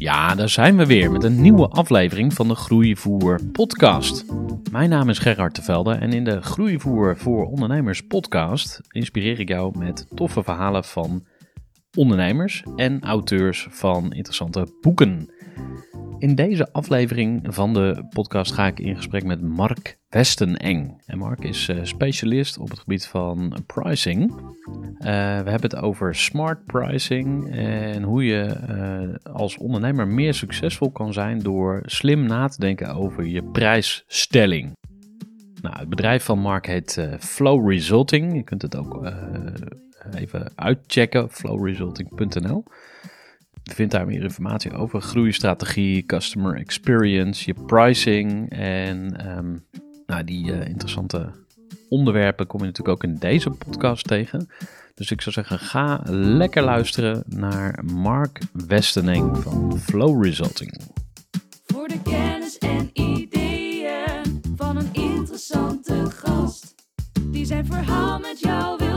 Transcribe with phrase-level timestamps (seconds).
[0.00, 4.24] Ja, daar zijn we weer met een nieuwe aflevering van de Groeivoer podcast.
[4.70, 9.78] Mijn naam is Gerard Tevelde en in de Groeivoer voor Ondernemers podcast inspireer ik jou
[9.78, 11.26] met toffe verhalen van
[11.96, 15.30] ondernemers en auteurs van interessante boeken.
[16.18, 21.02] In deze aflevering van de podcast ga ik in gesprek met Mark Westeneng.
[21.06, 24.30] En Mark is eh, specialist op het gebied van pricing.
[24.98, 30.90] Eh, we hebben het over smart pricing en hoe je eh, als ondernemer meer succesvol
[30.90, 34.72] kan zijn door slim na te denken over je prijsstelling.
[35.62, 38.34] Nou, het bedrijf van Mark heet Flow Resulting.
[38.34, 39.12] Je kunt het ook
[40.14, 42.64] even uitchecken, flowresulting.nl.
[43.74, 49.56] Vindt daar meer informatie over groeistrategie, customer experience, je pricing en ehm,
[50.06, 51.30] nou, die eh, interessante
[51.88, 54.48] onderwerpen kom je natuurlijk ook in deze podcast tegen.
[54.94, 60.80] Dus ik zou zeggen, ga lekker luisteren naar Mark Westeneng van Flow Resulting.
[61.66, 66.74] Voor de kennis en ideeën van een interessante gast.
[67.22, 68.87] Die zijn verhaal met jou wil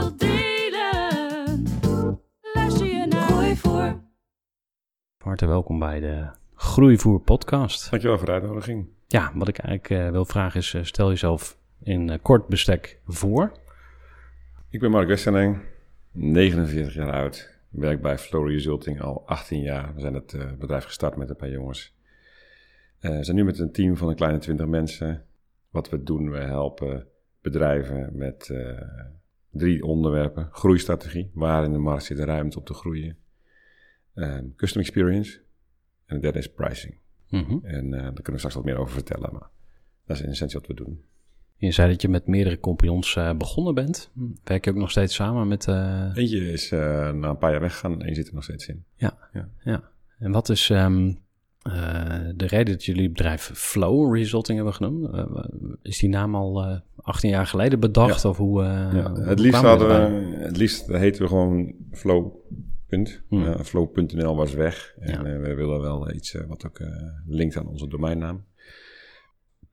[5.22, 7.90] Hartelijk welkom bij de Groeivoer podcast.
[7.90, 8.88] Dankjewel voor de uitnodiging.
[9.06, 13.00] Ja, wat ik eigenlijk eh, wil vragen is, eh, stel jezelf in eh, kort bestek
[13.06, 13.52] voor.
[14.68, 15.58] Ik ben Mark Westerning,
[16.10, 17.58] 49 jaar oud.
[17.68, 19.94] Werk bij Flow Resulting al 18 jaar.
[19.94, 21.96] We zijn het bedrijf gestart met een paar jongens.
[23.00, 25.24] We zijn nu met een team van een kleine 20 mensen.
[25.70, 27.06] Wat we doen, we helpen
[27.40, 28.54] bedrijven met
[29.50, 30.48] drie onderwerpen.
[30.52, 33.16] Groeistrategie, waar in de markt zit de ruimte om te groeien.
[34.14, 35.38] Ehm, custom experience.
[36.06, 36.94] En de derde is pricing.
[37.28, 37.56] Mhm.
[37.62, 39.32] En eh, daar kunnen we straks wat meer over vertellen.
[39.32, 39.48] Maar
[40.06, 41.00] dat is in essentie wat we doen.
[41.56, 44.10] Je zei dat je met meerdere compagnons eh, begonnen bent.
[44.44, 45.68] Werk je ook nog steeds samen met...
[45.68, 48.84] eh, Eentje is na een paar jaar weggegaan en één zit er nog steeds in.
[48.96, 49.48] Ja, Ja.
[49.64, 49.90] ja.
[50.18, 51.12] En wat is ehm,
[51.62, 51.72] eh,
[52.34, 55.08] de reden dat jullie bedrijf Flow Resulting hebben genoemd?
[55.82, 58.22] Is die naam al eh 18 jaar geleden bedacht?
[58.22, 58.28] Ja.
[58.28, 62.32] Of hoe, Ja, hoe het liefst hadden we, het liefst heten we gewoon Flow.
[62.92, 63.22] Punt.
[63.28, 63.44] Hmm.
[63.46, 64.94] Eh, Flow.nl was weg.
[64.98, 65.24] En Ja.
[65.24, 66.88] eh, we willen wel iets eh, wat ook eh,
[67.26, 68.44] linkt aan onze domeinnaam.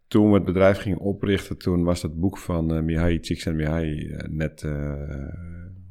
[0.07, 4.29] Toen we het bedrijf gingen oprichten, toen was het boek van eh Mihai Csikszentmihalyi eh,
[4.29, 4.71] net eh,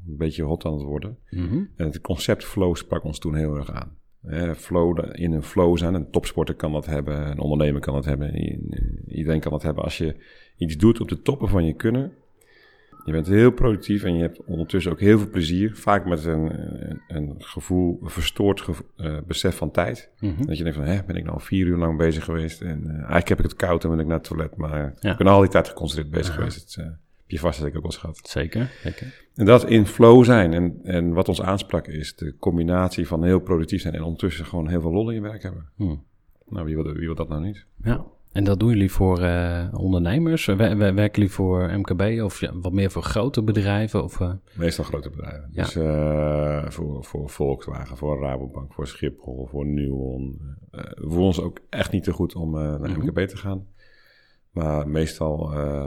[0.07, 1.19] een beetje hot aan het worden.
[1.31, 1.57] Mhm.
[1.77, 3.97] En het concept flow sprak ons toen heel erg aan.
[4.23, 8.05] Eh, flow, in een flow zijn, een topsporter kan dat hebben, een ondernemer kan dat
[8.05, 8.35] hebben,
[9.07, 9.85] iedereen kan dat hebben.
[9.85, 10.17] Als je
[10.57, 12.13] iets doet op de toppen van je kunnen,
[13.05, 16.51] je bent heel productief en je hebt ondertussen ook heel veel plezier, vaak met een,
[16.79, 20.11] een, een gevoel, een verstoord gevo- eh, besef van tijd.
[20.21, 20.47] Mhm.
[20.47, 22.95] Dat je denkt van, hè, ben ik nou vier uur lang bezig geweest en eh,
[22.97, 25.11] eigenlijk heb ik het koud en ben ik naar het toilet, maar Ja.
[25.13, 26.39] ik ben al die tijd geconcentreerd bezig Aha.
[26.39, 26.77] geweest.
[26.79, 28.21] Eh, heb je vast dat ik ook wel eens gehad.
[28.23, 29.27] Zeker, zeker.
[29.35, 30.53] En dat in flow zijn.
[30.53, 34.69] En, en wat ons aansprak is de combinatie van heel productief zijn en ondertussen gewoon
[34.69, 35.69] heel veel lol in je werk hebben.
[35.77, 35.95] Hm.
[36.49, 37.67] Nou, wie wil, wie wil dat nou niet?
[37.83, 38.05] Ja.
[38.33, 40.47] En dat doen jullie voor eh, ondernemers?
[40.47, 44.05] Wer- wer- werken jullie voor MKB of ja, wat meer voor grote bedrijven?
[44.05, 45.49] Of, eh, Meestal grote bedrijven.
[45.53, 45.63] Ja.
[45.63, 50.41] Dus eh, voor, voor Volkswagen, voor Rabobank, voor Schiphol, voor Nuon.
[50.95, 53.01] Voelen ons ook echt niet te goed om naar Mhm.
[53.05, 53.67] MKB te gaan.
[54.51, 55.87] Maar meestal eh,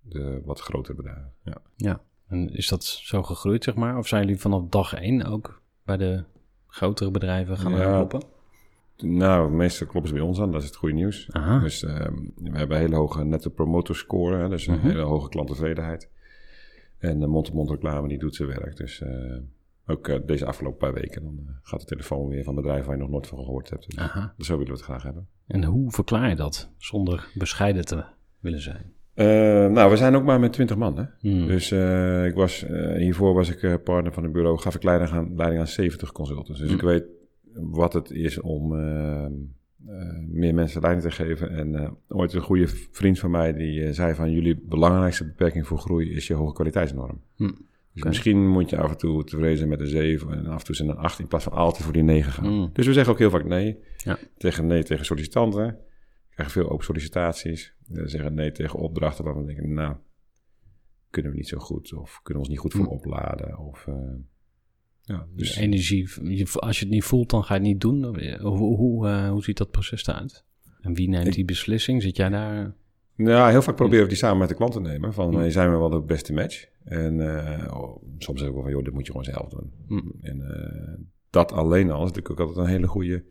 [0.00, 1.32] de wat grotere bedrijven.
[1.44, 1.56] Ja.
[1.76, 2.00] ja.
[2.28, 3.98] En is dat zo gegroeid, zeg maar?
[3.98, 6.24] Of zijn jullie vanaf dag één ook bij de
[6.66, 7.84] grotere bedrijven gaan Ja.
[7.84, 8.22] aankloppen?
[9.02, 10.50] Nou, meestal kloppen ze bij ons aan.
[10.52, 11.28] Dat is het goede nieuws.
[11.30, 11.58] Aha.
[11.58, 14.36] Dus ehm, we hebben een hele hoge netto promoter score.
[14.36, 14.86] Hè, dus een Mhm.
[14.86, 16.08] hele hoge klanttevredenheid.
[16.98, 18.76] En de mond-to-mond reclame die doet zijn werk.
[18.76, 19.10] Dus eh,
[19.86, 23.02] ook deze afgelopen paar weken dan eh, gaat de telefoon weer van bedrijven waar je
[23.02, 23.86] nog nooit van gehoord hebt.
[23.90, 24.34] Dus, Aha.
[24.38, 25.26] zo willen we het graag hebben.
[25.46, 28.04] En hoe verklaar je dat zonder bescheiden te
[28.40, 28.92] willen zijn?
[29.14, 29.26] Eh,
[29.70, 30.96] nou, we zijn ook maar met 20 man.
[30.96, 31.04] Hè?
[31.20, 31.46] Hmm.
[31.46, 31.72] Dus
[32.26, 32.66] ik was,
[32.96, 36.60] hiervoor was ik partner van het bureau, gaf ik leiding aan, leiding aan 70 consultants.
[36.60, 36.74] Dus Mm.
[36.74, 37.04] ik weet
[37.54, 39.30] wat het is om eh, eh,
[40.28, 41.50] meer mensen leiding te geven.
[41.50, 45.78] En eh, ooit een goede vriend van mij die zei van jullie belangrijkste beperking voor
[45.78, 47.20] groei is je hoge kwaliteitsnorm.
[47.36, 47.70] Hmm.
[47.94, 50.64] Dus misschien moet je af en toe tevreden zijn met een 7 en af en
[50.64, 52.46] toe zijn een 8 in plaats van altijd voor die 9 gaan.
[52.46, 52.70] Hmm.
[52.72, 53.78] Dus we zeggen ook heel vaak nee.
[53.96, 54.18] Ja.
[54.36, 55.66] Tegen nee tegen sollicitanten.
[55.66, 57.74] We krijgen veel open sollicitaties.
[57.86, 59.96] We zeggen nee tegen opdrachten waarvan we denken, nou,
[61.10, 61.94] kunnen we niet zo goed.
[61.94, 62.94] Of kunnen we ons niet goed voor Hmm.
[62.94, 63.58] opladen.
[63.58, 63.88] Of,
[65.02, 66.08] ja, Dus energie,
[66.54, 68.04] als je het niet voelt, dan ga je het niet doen.
[68.40, 70.44] Hoe, hoe, eh, hoe ziet dat proces eruit?
[70.80, 72.02] En wie neemt Ik- die beslissing?
[72.02, 72.74] Zit jij daar?
[73.16, 75.12] nou, heel vaak proberen we die samen met de klant te nemen.
[75.12, 76.66] Van, eh, zijn we wel de beste match?
[76.84, 79.72] En eh, oh, soms zeggen we wel van, joh, dit moet je gewoon zelf doen.
[79.86, 80.12] Hmm.
[80.20, 83.24] En eh, dat alleen al is natuurlijk ook altijd een hele goede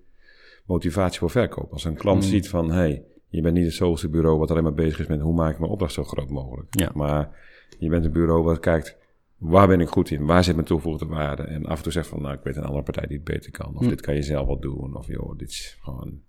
[0.65, 1.71] motivatie voor verkoop.
[1.71, 2.31] Als een klant Hmm.
[2.31, 5.21] ziet van, hey, je bent niet het zoveelste bureau wat alleen maar bezig is met
[5.21, 6.79] hoe maak ik mijn opdracht zo groot mogelijk.
[6.79, 6.91] Ja.
[6.93, 7.37] Maar
[7.79, 8.97] je bent een bureau wat kijkt,
[9.41, 10.25] waar ben ik goed in?
[10.25, 11.43] Waar zit mijn toegevoegde waarde?
[11.43, 13.51] En af en toe zegt van, nou, ik weet een andere partij die het beter
[13.51, 13.73] kan.
[13.73, 13.89] Of Hmm.
[13.89, 14.95] dit kan je zelf wel doen.
[14.95, 16.21] Of joh, dit is gewoon,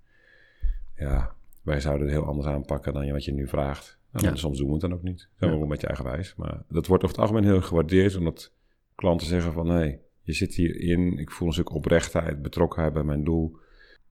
[0.96, 3.98] ja, wij zouden het heel anders aanpakken dan wat je nu vraagt.
[4.12, 4.34] Nou, Ja.
[4.34, 5.28] Soms doen we het dan ook niet.
[5.36, 5.52] We Ja.
[5.52, 6.34] ook een beetje eigenwijs.
[6.36, 8.52] Maar dat wordt over het algemeen heel gewaardeerd, omdat
[8.94, 13.02] klanten zeggen van, hé, hey, je zit hierin, ik voel een stuk oprechtheid, betrokkenheid bij
[13.04, 13.56] mijn doel.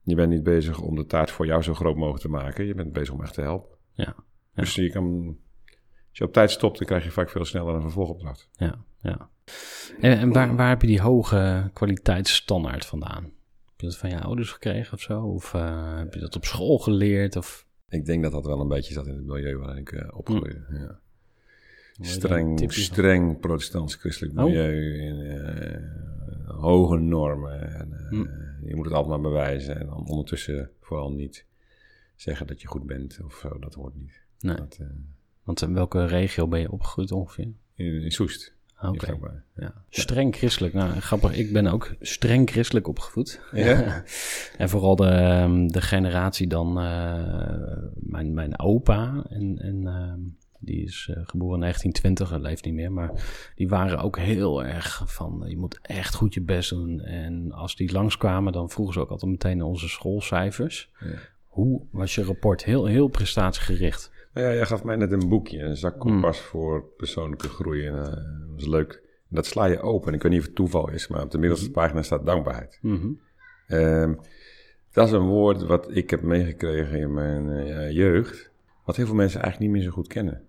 [0.02, 2.64] Je bent niet bezig om de taart voor jou zo groot mogelijk te maken.
[2.66, 3.76] Je bent bezig om echt te helpen.
[3.92, 4.14] Ja.
[4.54, 5.36] Dus je kan,
[6.08, 8.48] als je op tijd stopt, dan krijg je vaak veel sneller een vervolgopdracht.
[8.52, 9.28] Ja, ja.
[10.00, 13.22] En, en waar, waar heb je die hoge kwaliteitsstandaard vandaan?
[13.24, 15.22] Heb je dat van je ouders gekregen of zo?
[15.22, 17.36] Of eh, heb je dat op school geleerd?
[17.36, 20.08] Of Ik denk dat dat wel een beetje zat in het milieu waarin ik eh
[20.18, 20.64] opgroeide.
[20.70, 20.76] Ja.
[20.78, 21.00] Hoor
[21.92, 24.44] je Streng, streng protestants-christelijk Oh.
[24.44, 25.00] milieu.
[25.08, 25.80] En, eh,
[26.60, 27.74] hoge normen.
[27.74, 28.26] En, Hm.
[28.68, 29.80] Je moet het altijd maar bewijzen.
[29.80, 31.46] En dan ondertussen vooral niet
[32.16, 33.20] zeggen dat je goed bent.
[33.24, 34.20] Of zo, dat hoort niet.
[34.40, 34.56] Nee.
[34.56, 34.78] Dat,
[35.42, 37.52] Want in welke regio ben je opgegroeid ongeveer?
[37.74, 38.54] in, in Soest.
[38.82, 39.18] Oké.
[39.56, 39.74] Ja.
[39.88, 40.74] Streng christelijk.
[40.74, 41.36] Nou, grappig.
[41.36, 43.40] Ik ben ook streng christelijk opgevoed.
[43.52, 44.02] Ja?
[44.58, 46.78] en vooral de, ehm, de generatie dan...
[46.78, 50.20] eh, mijn, mijn opa, en, en, ehm,
[50.58, 52.92] die is eh, geboren in 1920, hij leeft niet meer.
[52.92, 53.10] Maar
[53.54, 55.44] die waren ook heel erg van...
[55.46, 57.00] Je moet echt goed je best doen.
[57.00, 60.90] En als die langskwamen, dan vroegen ze ook altijd meteen onze schoolcijfers.
[61.00, 61.14] Ja.
[61.46, 62.64] Hoe was je rapport?
[62.64, 64.10] Heel, heel prestatiegericht.
[64.34, 66.48] Nou ja, jij gaf mij net een boekje, een zak kompas Hmm.
[66.48, 67.86] voor persoonlijke groei.
[67.86, 69.02] En eh, dat was leuk.
[69.28, 70.14] Dat sla je open.
[70.14, 71.74] Ik weet niet of het toeval is, maar op de middelste Hmm.
[71.74, 72.78] pagina staat dankbaarheid.
[72.82, 73.08] Mhm.
[73.66, 74.14] Ehm,
[74.92, 78.50] dat is een woord wat ik heb meegekregen in mijn eh, jeugd.
[78.84, 80.42] Wat heel veel mensen eigenlijk niet meer zo goed kennen,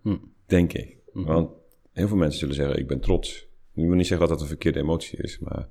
[0.46, 0.98] denk ik.
[1.14, 1.50] Want
[1.92, 3.48] heel veel mensen zullen zeggen, ik ben trots.
[3.74, 5.68] Ik wil niet zeggen dat dat een verkeerde emotie is, maar...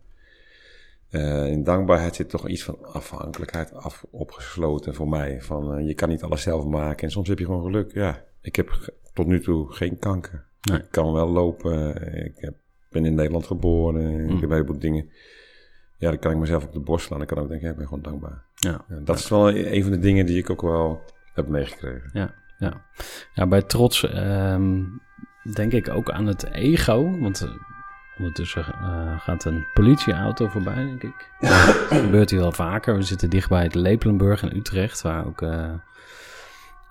[1.12, 5.40] eh, in dankbaarheid zit toch iets van afhankelijkheid af, opgesloten voor mij.
[5.42, 7.92] Van eh, je kan niet alles zelf maken en soms heb je gewoon geluk.
[7.94, 10.44] Ja, ik heb tot nu toe geen kanker.
[10.60, 10.78] Nee.
[10.78, 11.96] Ik kan wel lopen.
[12.24, 12.54] Ik heb,
[12.90, 14.10] ben in Nederland geboren.
[14.20, 14.34] Ik Mm.
[14.40, 15.10] heb een heleboel dingen.
[15.98, 17.18] Ja, dan kan ik mezelf op de borst slaan.
[17.18, 18.44] Dan kan ik denken, ja, ik ben gewoon dankbaar.
[18.54, 18.84] Ja.
[18.88, 21.00] Ja, dat is wel een van de dingen die ik ook wel
[21.34, 22.10] heb meegekregen.
[22.12, 22.82] Ja, ja.
[23.34, 24.82] ja bij trots ehm,
[25.54, 27.18] denk ik ook aan het ego.
[27.18, 27.50] Want eh,
[28.18, 31.30] ondertussen eh, gaat een politieauto voorbij, denk ik.
[31.40, 31.50] Dat
[32.04, 32.96] gebeurt hier wel vaker.
[32.96, 35.70] We zitten dichtbij het Lepelenburg in Utrecht, waar ook eh,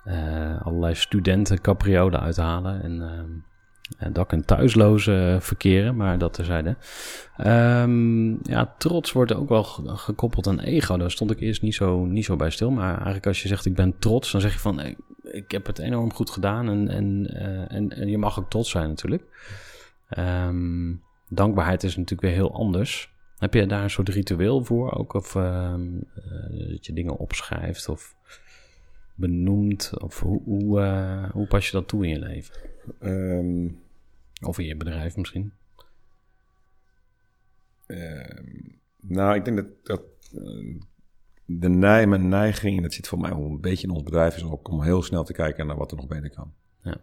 [0.04, 2.82] eh, allerlei studenten capriolen uithalen.
[2.82, 3.44] En
[3.98, 6.76] en dak- en thuislozen verkeren, maar dat terzijde.
[7.36, 10.96] Ehm ja, trots wordt ook wel ge- gekoppeld aan ego.
[10.96, 12.70] Daar stond ik eerst niet zo, niet zo bij stil.
[12.70, 15.66] Maar eigenlijk als je zegt ik ben trots, dan zeg je van ik, ik heb
[15.66, 16.68] het enorm goed gedaan.
[16.68, 17.26] En, en,
[17.68, 19.22] en, en je mag ook trots zijn natuurlijk.
[20.08, 20.90] Ehm,
[21.34, 23.14] dankbaarheid is natuurlijk weer heel anders.
[23.38, 25.12] Heb je daar een soort ritueel voor ook?
[25.14, 28.16] Of ehm, eh, dat je dingen opschrijft of
[29.14, 29.92] benoemt?
[30.02, 32.54] Of hoe, hoe, eh, hoe pas je dat toe in je leven?
[33.00, 33.68] Ehm,
[34.46, 35.52] Of in je bedrijf misschien?
[37.86, 38.46] ehm,
[39.00, 40.02] nou, ik denk dat, dat
[40.34, 40.76] eh,
[41.44, 44.44] de neig, mijn neiging, en dat zit voor mij een beetje in ons bedrijf, is
[44.44, 46.52] ook om heel snel te kijken naar wat er nog beter kan.
[46.82, 46.96] Ja.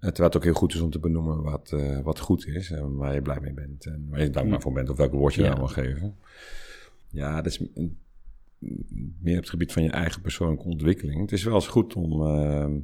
[0.00, 2.70] Eh, Terwijl het ook heel goed is om te benoemen wat, eh, wat goed is
[2.70, 4.62] en waar je blij mee bent en waar je dankbaar Mm.
[4.62, 5.48] voor bent of welk woord je Ja.
[5.48, 6.16] daar wil geven.
[7.10, 7.58] Ja, dat is
[9.20, 11.20] meer op het gebied van je eigen persoonlijke ontwikkeling.
[11.20, 12.26] Het is wel eens goed om.
[12.26, 12.78] ehm,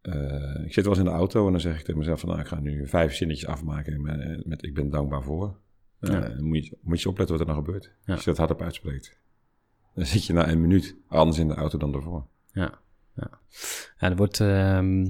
[0.00, 2.28] eh, ik zit wel eens in de auto en dan zeg ik tegen mezelf: van,
[2.28, 5.58] nou, ik ga nu vijf zinnetjes afmaken met, met ik ben dankbaar voor.
[6.00, 6.20] Ja.
[6.20, 7.92] dan moet, je, moet je opletten wat er nou gebeurt.
[8.04, 8.12] Ja.
[8.14, 9.18] Als je dat hardop uitspreekt.
[9.94, 12.26] Dan zit je na een minuut anders in de auto dan daarvoor.
[12.52, 12.78] Ja,
[13.14, 13.30] ja.
[13.98, 15.06] ja er wordt, ehm,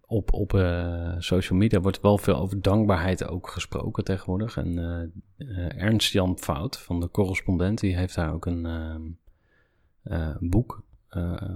[0.00, 4.56] op, op eh, social media wordt wel veel over dankbaarheid ook gesproken tegenwoordig.
[4.56, 5.02] En eh,
[5.48, 9.02] eh, Ernst Jan Fout van de correspondent, die heeft daar ook een ehm,
[10.02, 10.82] eh, boek,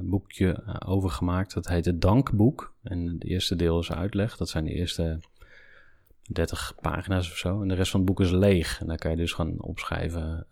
[0.03, 1.55] boekje over gemaakt.
[1.55, 2.75] Dat heet het Dankboek.
[2.83, 4.37] En het eerste deel is uitleg.
[4.37, 5.21] Dat zijn de eerste
[6.33, 7.63] 30 pagina's of zo.
[7.63, 8.81] En de rest van het boek is leeg.
[8.81, 10.47] En daar kan je dus gaan opschrijven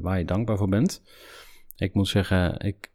[0.00, 1.02] waar je dankbaar voor bent.
[1.76, 2.90] Ik moet zeggen, ik,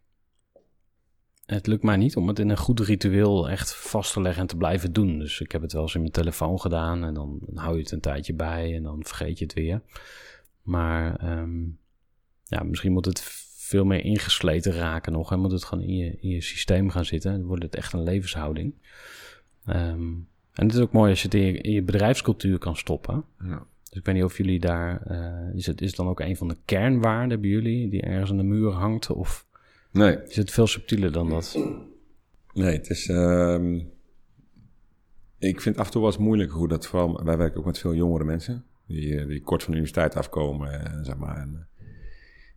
[1.46, 4.48] het lukt mij niet om het in een goed ritueel echt vast te leggen en
[4.48, 5.18] te blijven doen.
[5.18, 7.90] Dus ik heb het wel eens in mijn telefoon gedaan en dan hou je het
[7.90, 9.82] een tijdje bij en dan vergeet je het weer.
[10.62, 11.62] Maar ehm,
[12.44, 13.20] ja, misschien moet het
[13.56, 17.04] veel meer ingesleten raken nog en moet het gewoon in je, in je systeem gaan
[17.04, 17.32] zitten.
[17.32, 18.74] Dan wordt het echt een levenshouding.
[19.64, 20.12] Ehm,
[20.52, 23.24] en het is ook mooi als je het in je, in je bedrijfscultuur kan stoppen.
[23.38, 23.66] Ja.
[23.88, 25.02] Dus ik weet niet of jullie daar...
[25.02, 27.88] eh, is, het, is het dan ook een van de kernwaarden bij jullie...
[27.88, 29.10] die ergens aan de muur hangt?
[29.10, 29.45] Of
[29.96, 31.58] Nee, is het veel subtieler dan dat?
[32.52, 33.08] nee, het is.
[33.08, 33.80] ehm,
[35.38, 37.24] ik vind af en toe wel eens moeilijk hoe dat vooral.
[37.24, 38.64] Wij werken ook met veel jongere mensen.
[38.86, 40.84] Die, eh, die kort van de universiteit afkomen.
[40.84, 41.36] En, zeg maar.
[41.36, 41.86] En, eh,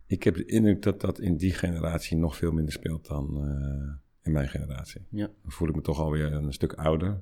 [0.06, 3.92] ik heb de indruk dat dat in die generatie nog veel minder speelt dan eh,
[4.22, 5.06] in mijn generatie.
[5.10, 5.26] Ja.
[5.42, 7.20] Dan voel ik me toch alweer een stuk ouder.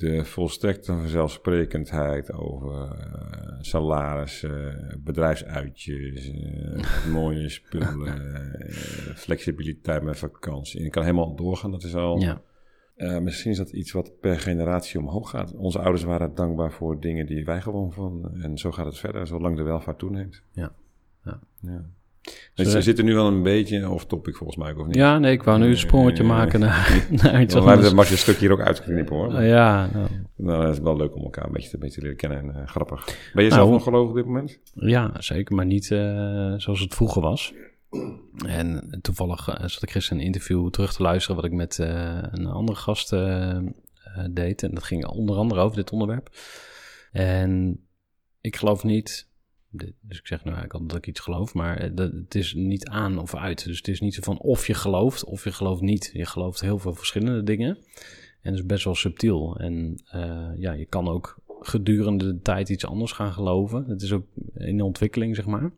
[0.00, 10.80] De volstrekte vanzelfsprekendheid over eh, salarissen, bedrijfsuitjes, eh, mooie spullen, eh, flexibiliteit met vakantie.
[10.80, 12.18] En ik kan helemaal doorgaan, dat is al...
[12.18, 12.42] Ja,
[13.20, 15.54] misschien is dat iets wat per generatie omhoog gaat.
[15.54, 18.42] Onze ouders waren dankbaar voor dingen die wij gewoon vonden.
[18.42, 20.42] En zo gaat het verder, zolang de welvaart toeneemt.
[20.52, 20.72] Ja.
[21.24, 21.40] Ja.
[21.60, 21.84] ja.
[22.54, 24.96] Dus we zitten nu wel een beetje off topic volgens mij, of niet?
[24.96, 27.92] ja nee, ik wou nu een sprongetje Nee, nee, maken naar, naar iets anders.
[27.92, 29.34] mag je een stuk hier ook uitknippen hoor.
[29.34, 32.00] Eh, ja, nou, Nou, dat is wel leuk om elkaar een beetje, een beetje te
[32.00, 33.04] leren kennen en eh, grappig.
[33.04, 34.58] Ben je Nou, zelf nog gelovig op dit moment?
[34.74, 37.54] ja, zeker, maar niet eh, zoals het vroeger was.
[38.46, 41.36] En toevallig eh, zat ik gisteren een interview terug te luisteren...
[41.36, 43.10] wat ik met een andere gast
[44.30, 44.62] deed.
[44.62, 46.28] En dat ging onder andere over dit onderwerp.
[47.12, 47.80] En
[48.40, 49.28] ik geloof niet...
[49.72, 52.54] Dus ik zeg nou eigenlijk altijd dat ik iets geloof, maar eh, dat- het is
[52.54, 53.64] niet aan of uit.
[53.64, 56.10] Dus het is niet zo van of je gelooft of je gelooft niet.
[56.12, 57.78] Je gelooft heel veel verschillende dingen.
[58.42, 59.56] En dat is best wel subtiel.
[59.58, 63.84] En eh, ja, je kan ook gedurende de tijd iets anders gaan geloven.
[63.88, 64.24] Het is ook
[64.54, 65.70] in de ontwikkeling, zeg maar.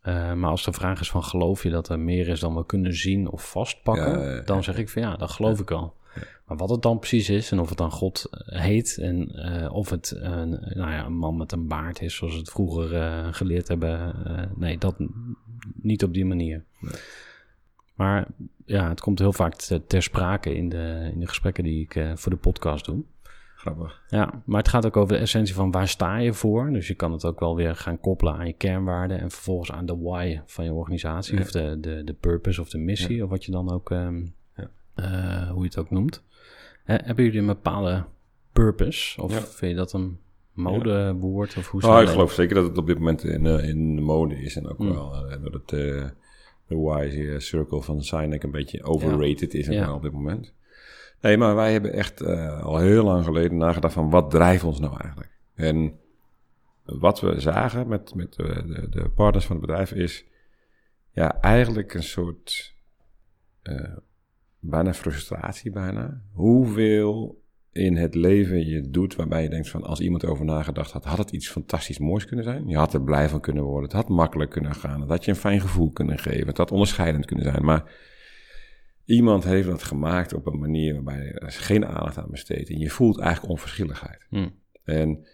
[0.00, 2.66] Eh, maar als de vraag is van geloof je dat er meer is dan we
[2.66, 5.94] kunnen zien of vastpakken, Ja, dan zeg ik van ja, dat geloof ik al.
[6.46, 9.72] Maar wat het dan precies is en of het dan God eh, heet en eh,
[9.74, 12.94] of het een, nou ja, een man met een baard is zoals we het vroeger
[12.94, 14.14] eh, geleerd hebben,
[14.56, 14.96] nee, dat
[15.74, 16.64] niet op die manier.
[17.94, 18.26] Maar
[18.64, 22.04] ja, het komt heel vaak te- ter sprake in de, in de gesprekken die ik
[22.14, 23.02] voor de podcast doe.
[23.56, 24.02] Grappig.
[24.08, 26.70] Ja, maar het gaat ook over de essentie van waar sta je voor.
[26.72, 29.86] Dus je kan het ook wel weer gaan koppelen aan je kernwaarden en vervolgens aan
[29.86, 31.34] de why van je organisatie.
[31.36, 31.40] Ja.
[31.42, 34.26] Of de, de, de purpose of de missie, of wat je dan ook, ehm,
[34.56, 35.48] Ja.
[35.48, 36.22] hoe je het ook noemt.
[36.86, 38.04] Hebben jullie een bepaalde
[38.52, 39.22] purpose?
[39.22, 39.40] Of Ja.
[39.40, 40.18] vind je dat een
[40.52, 41.56] modewoord?
[41.56, 44.02] Of hoe zou ik geloof zeker dat het op dit moment in, eh, in de
[44.02, 44.56] mode is.
[44.56, 44.92] En ook Hmm.
[44.92, 46.04] wel eh, dat het eh,
[46.66, 50.52] de wise circle van Sinek een beetje overrated is op dit moment.
[51.20, 52.24] Nee, maar wij hebben echt
[52.62, 55.30] al heel lang geleden nagedacht van wat drijft ons nou eigenlijk?
[55.54, 55.98] En
[56.84, 60.24] wat we zagen met, met de, de, de partners van het bedrijf is
[61.12, 62.74] ja, eigenlijk een soort
[64.68, 66.22] bijna frustratie bijna.
[66.32, 71.04] Hoeveel in het leven je doet waarbij je denkt van als iemand over nagedacht had,
[71.04, 72.68] had het iets fantastisch moois kunnen zijn.
[72.68, 73.82] Je had er blij van kunnen worden.
[73.82, 75.00] Het had makkelijk kunnen gaan.
[75.00, 76.46] Het had je een fijn gevoel kunnen geven.
[76.46, 77.64] Het had onderscheidend kunnen zijn.
[77.64, 77.92] Maar
[79.04, 82.70] iemand heeft dat gemaakt op een manier waarbij er geen aandacht aan besteedt.
[82.70, 84.26] En je voelt eigenlijk onverschilligheid.
[84.28, 84.48] Hm.
[84.84, 85.26] En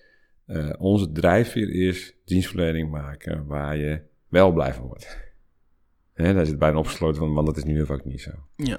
[0.47, 5.19] eh, onze drijfveer is dienstverlening maken waar je wel blij van wordt.
[6.13, 8.31] Hè, daar zit bijna opgesloten van, want dat is nu heel vaak niet zo.
[8.57, 8.79] Ja.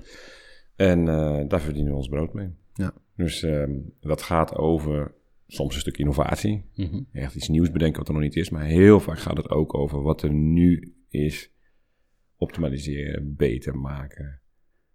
[0.76, 2.50] En eh, daar verdienen we ons brood mee.
[2.74, 2.94] Ja.
[3.16, 5.14] Dus ehm, dat gaat over
[5.48, 6.66] soms een stuk innovatie.
[6.76, 7.02] Mhm.
[7.12, 8.50] Echt iets nieuws bedenken wat er nog niet is.
[8.50, 11.52] Maar heel vaak gaat het ook over wat er nu is.
[12.38, 14.40] Optimaliseren, beter maken,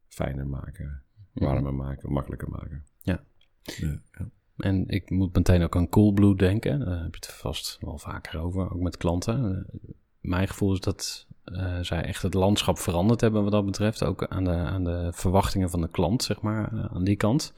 [0.08, 2.84] fijner maken, warmer maken, makkelijker maken.
[3.00, 3.24] Ja.
[3.62, 4.30] Ja, ja.
[4.56, 6.78] En ik moet meteen ook aan Coolblue denken.
[6.78, 9.66] Daar heb je het vast wel vaker over, ook met klanten.
[9.72, 14.04] Eh, Mijn gevoel is dat eh, zij echt het landschap veranderd hebben wat dat betreft.
[14.04, 17.54] Ook aan de, aan de verwachtingen van de klant, zeg maar, eh, aan die kant.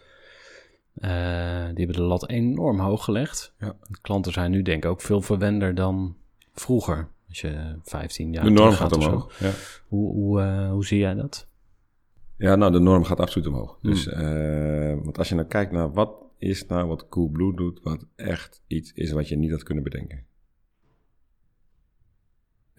[0.94, 1.11] Eh,
[1.75, 3.54] die hebben de lat enorm hoog gelegd.
[3.59, 3.75] Ja.
[4.00, 6.16] Klanten zijn nu denk ik ook veel verwender dan
[6.52, 7.09] vroeger.
[7.28, 9.38] Als je 15 jaar De norm gaat omhoog.
[9.38, 9.50] Ja.
[9.88, 11.49] Hoe, hoe, hoe zie jij dat?
[12.37, 13.78] Ja, nou, de norm gaat absoluut omhoog.
[13.80, 13.90] Hmm.
[13.90, 14.04] Dus,
[15.04, 18.92] want als je nou kijkt naar wat is nou wat Coolblue doet, wat echt iets
[18.92, 20.25] is wat je niet had kunnen bedenken.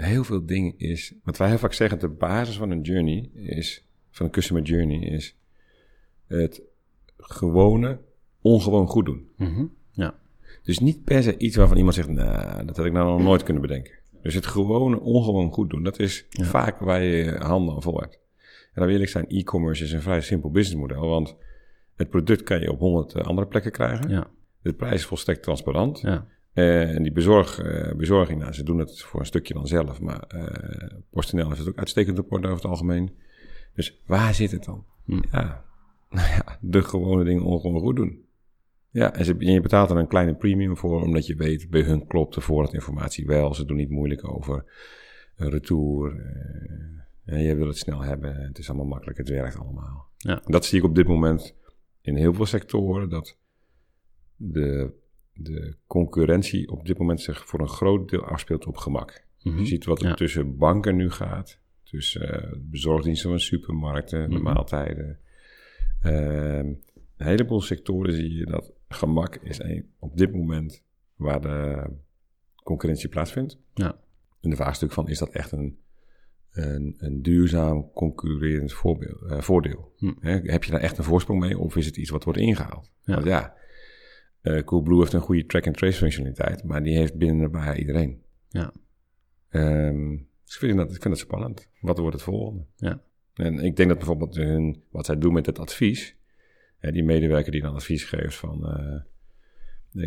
[0.01, 3.85] Heel veel dingen is, wat wij heel vaak zeggen, de basis van een journey is,
[4.09, 5.35] van een customer journey is
[6.27, 6.61] het
[7.17, 7.99] gewone,
[8.41, 9.27] ongewoon goed doen.
[9.37, 9.65] Mhm.
[9.91, 10.19] Ja.
[10.63, 13.43] Dus niet per se iets waarvan iemand zegt, nou, dat had ik nou nog nooit
[13.43, 13.93] kunnen bedenken.
[14.21, 18.19] Dus het gewone, ongewoon goed doen, dat is vaak waar je handen aan vol hebt.
[18.73, 21.35] En dan wil ik zijn, e-commerce is een vrij simpel businessmodel, want
[21.95, 24.09] het product kan je op honderd eh, andere plekken krijgen.
[24.09, 24.29] Ja.
[24.61, 25.99] De prijs is volstrekt transparant.
[25.99, 26.27] Ja.
[26.53, 30.01] Eh, en die bezorg, eh, bezorging, nou, ze doen het voor een stukje dan zelf,
[30.01, 33.15] maar eh PostNL heeft het ook uitstekend rapport over het algemeen.
[33.75, 34.85] Dus waar zit het dan?
[35.05, 35.21] Hm.
[35.31, 35.65] Ja,
[36.09, 38.25] nou ja, de gewone dingen ongewoon goed doen.
[38.89, 41.81] Ja, en, ze, en je betaalt er een kleine premium voor, omdat je weet, bij
[41.81, 43.53] hun klopt de voorraadinformatie wel.
[43.53, 44.65] Ze doen niet moeilijk over
[45.35, 46.15] retour.
[46.15, 48.35] eh, en je wil het snel hebben.
[48.35, 50.09] Het is allemaal makkelijk, het werkt allemaal.
[50.17, 50.41] Ja.
[50.45, 51.55] En dat zie ik op dit moment
[52.01, 53.37] in heel veel sectoren, dat
[54.35, 54.93] de,
[55.43, 59.25] de concurrentie op dit moment zich voor een groot deel afspeelt op gemak.
[59.43, 59.57] Mhm.
[59.59, 60.13] Je ziet wat er Ja.
[60.13, 64.43] tussen banken nu gaat, tussen eh, bezorgdiensten van supermarkten, de Mhm.
[64.43, 65.19] maaltijden.
[66.01, 66.65] Ehm,
[67.17, 70.83] een heleboel sectoren zie je dat gemak is een, op dit moment
[71.15, 71.83] waar de
[72.63, 73.57] concurrentie plaatsvindt.
[73.73, 73.99] Ja.
[74.41, 75.77] En de vraag is natuurlijk van, is dat echt een,
[76.51, 79.93] een, een duurzaam concurrerend voorbeeld, eh, voordeel?
[79.97, 80.13] Hm.
[80.19, 82.91] Hè, heb je daar echt een voorsprong mee of is het iets wat wordt ingehaald?
[83.03, 83.13] Ja.
[83.13, 83.53] Want ja,
[84.41, 88.21] eh, Coolblue heeft een goede track-and-trace functionaliteit, maar die heeft binnen bij iedereen.
[88.49, 88.71] Ja.
[89.49, 90.09] Ehm,
[90.43, 91.69] dus ik vind, dat, ik vind dat spannend.
[91.81, 92.63] Wat wordt het volgende?
[92.75, 93.01] Ja.
[93.33, 96.15] En ik denk dat bijvoorbeeld hun, wat zij doen met het advies,
[96.77, 99.01] hè, die medewerker die dan advies geeft van eh,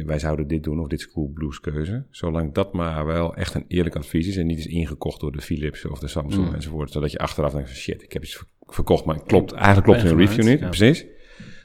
[0.06, 2.04] wij zouden dit doen of dit is Coolblue's keuze.
[2.10, 5.40] Zolang dat maar wel echt een eerlijk advies is en niet is ingekocht door de
[5.40, 6.54] Philips of de Samsung Mm.
[6.54, 6.90] enzovoort.
[6.90, 10.02] Zodat je achteraf denkt van shit, ik heb iets ver- verkocht, maar klopt, eigenlijk klopt
[10.02, 10.58] hun review niet.
[10.58, 10.66] ja.
[10.66, 11.06] Precies.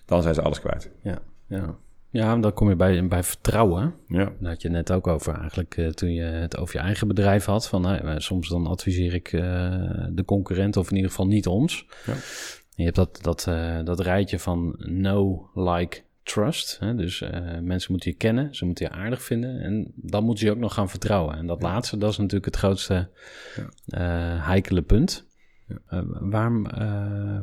[0.05, 0.91] Dan zijn ze alles kwijt.
[1.03, 1.21] Ja.
[1.47, 1.77] Ja.
[2.11, 3.95] Ja, dan kom je bij, bij vertrouwen.
[4.07, 4.33] Ja.
[4.39, 7.45] Daar had je net ook over eigenlijk eh, toen je het over je eigen bedrijf
[7.45, 7.67] had.
[7.67, 9.41] Van, nou, eh, soms dan adviseer ik eh,
[10.11, 11.85] de concurrent of in ieder geval niet ons.
[12.05, 12.13] Ja.
[12.75, 13.43] Je hebt dat, dat,
[13.85, 16.79] dat rijtje van know, like, trust.
[16.79, 16.95] Hè?
[16.95, 17.23] Dus
[17.61, 19.59] mensen moeten je kennen, ze moeten je aardig vinden.
[19.61, 21.35] En dan moeten ze je ook nog gaan vertrouwen.
[21.35, 23.09] En dat laatste, dat is natuurlijk het grootste
[24.39, 25.25] heikele punt.
[25.67, 26.03] Ja.
[26.19, 26.67] Waarom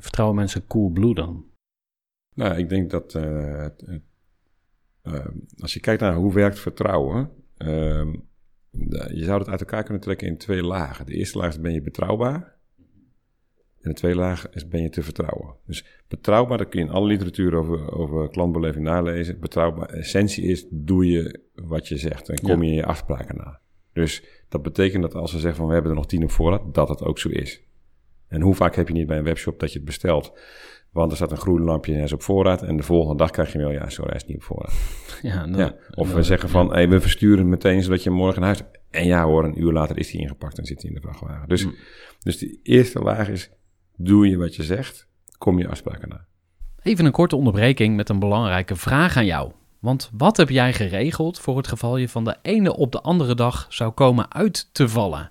[0.01, 1.45] vertrouwen mensen Coolblue dan?
[2.35, 3.85] Nou, ik denk dat het-
[5.59, 8.15] als je kijkt naar hoe werkt vertrouwen, ehm,
[9.13, 11.07] je zou het uit elkaar kunnen trekken in twee lagen.
[11.07, 12.55] De eerste laag is ben je betrouwbaar.
[13.81, 15.55] En de tweede laag is ben je te vertrouwen.
[15.67, 19.41] Dus betrouwbaar, dat kun je in alle literatuur over, over klantbeleving nalezen.
[19.41, 23.61] Betrouwbaar, essentie is, doe je wat je zegt en kom je in je afspraken na.
[23.93, 26.75] Dus dat betekent dat als ze zeggen van we hebben er nog tien op voorraad,
[26.75, 27.63] dat het ook zo is.
[28.29, 30.39] En hoe vaak heb je niet bij een webshop dat je het bestelt?
[30.97, 32.63] Want er staat een groen lampje en is op voorraad.
[32.63, 34.73] En de volgende dag krijg je wel, ja, sorry, hij is niet op voorraad.
[35.23, 35.75] Ja, dan- Ja.
[35.95, 38.63] Of we dan- zeggen van, hey, we versturen meteen zodat je morgen naar huis.
[38.91, 41.49] En ja hoor, een uur later is hij ingepakt en zit hij in de vrachtwagen.
[41.49, 41.67] Dus,
[42.19, 43.51] dus de eerste laag is,
[43.97, 46.25] doe je wat je zegt, kom je afspraken na.
[46.83, 49.53] Even een korte onderbreking met een belangrijke vraag aan jou.
[49.81, 53.35] Want wat heb jij geregeld voor het geval je van de ene op de andere
[53.35, 55.31] dag zou komen uit te vallen?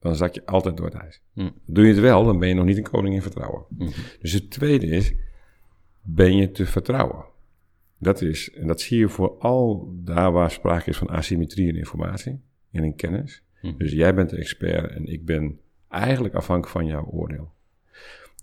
[0.00, 1.22] dan zak je altijd door het ijs.
[1.32, 1.50] Hm.
[1.64, 3.64] Doe je het wel, dan ben je nog niet een koning in vertrouwen.
[3.68, 3.90] Mhm.
[4.20, 5.14] Dus het tweede is,
[6.02, 7.24] ben je te vertrouwen?
[7.98, 12.40] Dat is, en dat zie je vooral daar waar sprake is van asymmetrie in informatie
[12.70, 13.42] en in kennis.
[13.62, 13.76] Mhm.
[13.76, 17.52] Dus jij bent de expert en ik ben eigenlijk afhankelijk van jouw oordeel.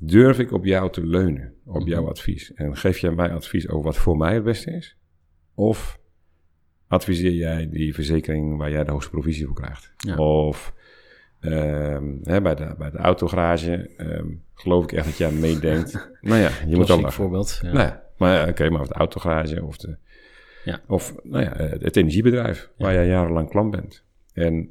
[0.01, 2.53] Durf ik op jou te leunen, op jouw advies?
[2.53, 4.97] En geef jij mij advies over wat voor mij het beste is?
[5.53, 5.99] Of
[6.87, 9.93] adviseer jij die verzekering waar jij de hoogste provisie voor krijgt?
[9.97, 10.15] Ja.
[10.17, 10.73] Of
[11.39, 16.09] ehm, hè, bij, de, bij de autogarage ehm, geloof ik echt dat jij meedenkt.
[16.21, 17.13] nou ja, je moet dan lachen.
[17.13, 17.59] voorbeeld.
[17.61, 17.71] Ja.
[17.71, 19.97] Nou ja, maar ja, oké, maar of de autogarage of, de,
[20.63, 20.81] Ja.
[20.87, 24.03] of nou ja, eh, het energiebedrijf waar jij jarenlang klant bent.
[24.33, 24.69] En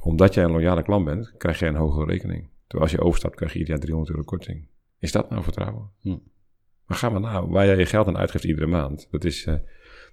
[0.00, 2.48] omdat jij een loyale klant bent, krijg je een hogere rekening.
[2.66, 4.66] Terwijl als je overstapt, krijg je ieder jaar 300 euro korting.
[4.98, 5.90] Is dat nou vertrouwen?
[6.00, 6.16] Hm.
[6.86, 9.08] Maar ga maar nou, waar jij je geld aan uitgeeft iedere maand.
[9.10, 9.54] Dat is eh,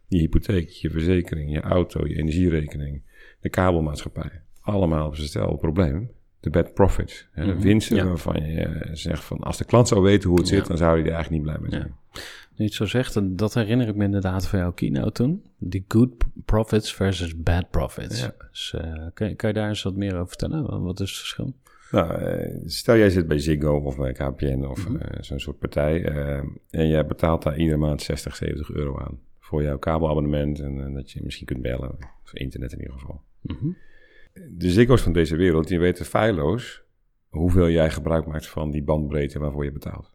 [0.07, 3.01] je hypotheek, je verzekering, je auto, je energierekening,
[3.39, 4.41] de kabelmaatschappij.
[4.65, 6.09] Allemaal op hetzelfde probleem.
[6.39, 7.27] De bad profits.
[7.31, 8.05] hè, De Mhm, winsten ja.
[8.07, 9.39] waarvan je eh, zegt van...
[9.39, 10.55] als de klant zou weten hoe het Ja.
[10.55, 10.67] zit...
[10.67, 11.95] dan zou hij er eigenlijk niet blij mee zijn.
[12.13, 12.21] Nu
[12.55, 15.43] je het zo zegt, dat herinner ik me inderdaad van jouw keynote toen.
[15.57, 16.09] Die good
[16.45, 18.19] profits versus bad profits.
[18.21, 18.33] Ja.
[18.51, 20.81] Dus, eh, kan, je- kan je daar eens wat meer over vertellen?
[20.83, 21.53] Wat is het verschil?
[21.91, 24.97] Nou, eh, stel jij zit bij Ziggo of bij KPN of Mhm.
[25.23, 26.03] zo'n soort partij...
[26.69, 29.19] en jij betaalt daar iedere maand 60, 70 euro aan...
[29.39, 31.95] voor jouw kabelabonnement en dat je misschien kunt bellen.
[32.23, 33.21] Of internet in ieder geval.
[33.41, 33.67] Mhm.
[34.49, 36.83] De Ziggo's van deze wereld, die weten feilloos...
[37.29, 40.11] hoeveel jij gebruik maakt van die bandbreedte waarvoor je betaalt.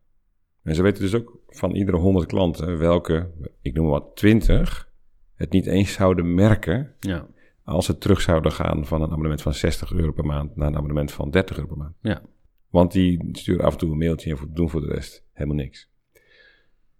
[0.62, 3.30] En ze weten dus ook van iedere 100 klanten welke,
[3.60, 4.92] ik noem maar wat, 20...
[5.34, 7.26] het niet eens zouden merken Ja,
[7.64, 10.76] als ze terug zouden gaan van een abonnement van 60 euro per maand naar een
[10.76, 11.94] abonnement van 30 euro per maand.
[12.00, 12.22] ja.
[12.68, 15.90] Want die sturen af en toe een mailtje en doen voor de rest helemaal niks.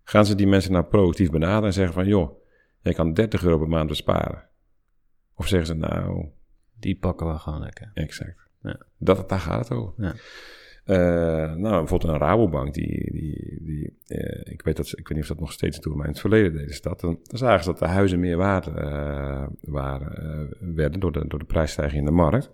[0.02, 2.06] Gaan ze die mensen nou proactief benaderen en zeggen van...
[2.06, 2.42] joh,
[2.80, 4.48] jij kan 30 euro per maand besparen.
[5.34, 6.28] Of zeggen ze nou,
[6.80, 7.90] Die pakken we gewoon lekker.
[7.94, 8.48] exact.
[8.62, 8.80] Ja.
[8.98, 9.92] Dat, daar gaat het over.
[9.96, 10.14] Ja.
[10.84, 15.16] Eh, nou, bijvoorbeeld een Rabobank, die, die, die, eh, ik, weet dat, ze- ik weet
[15.18, 17.00] niet of dat nog steeds doen, maar in het verleden deden ze dat.
[17.00, 21.38] Dan, dan zagen ze dat de huizen meer waard eh, waren, werden door de, door
[21.38, 22.50] de prijsstijging in de markt.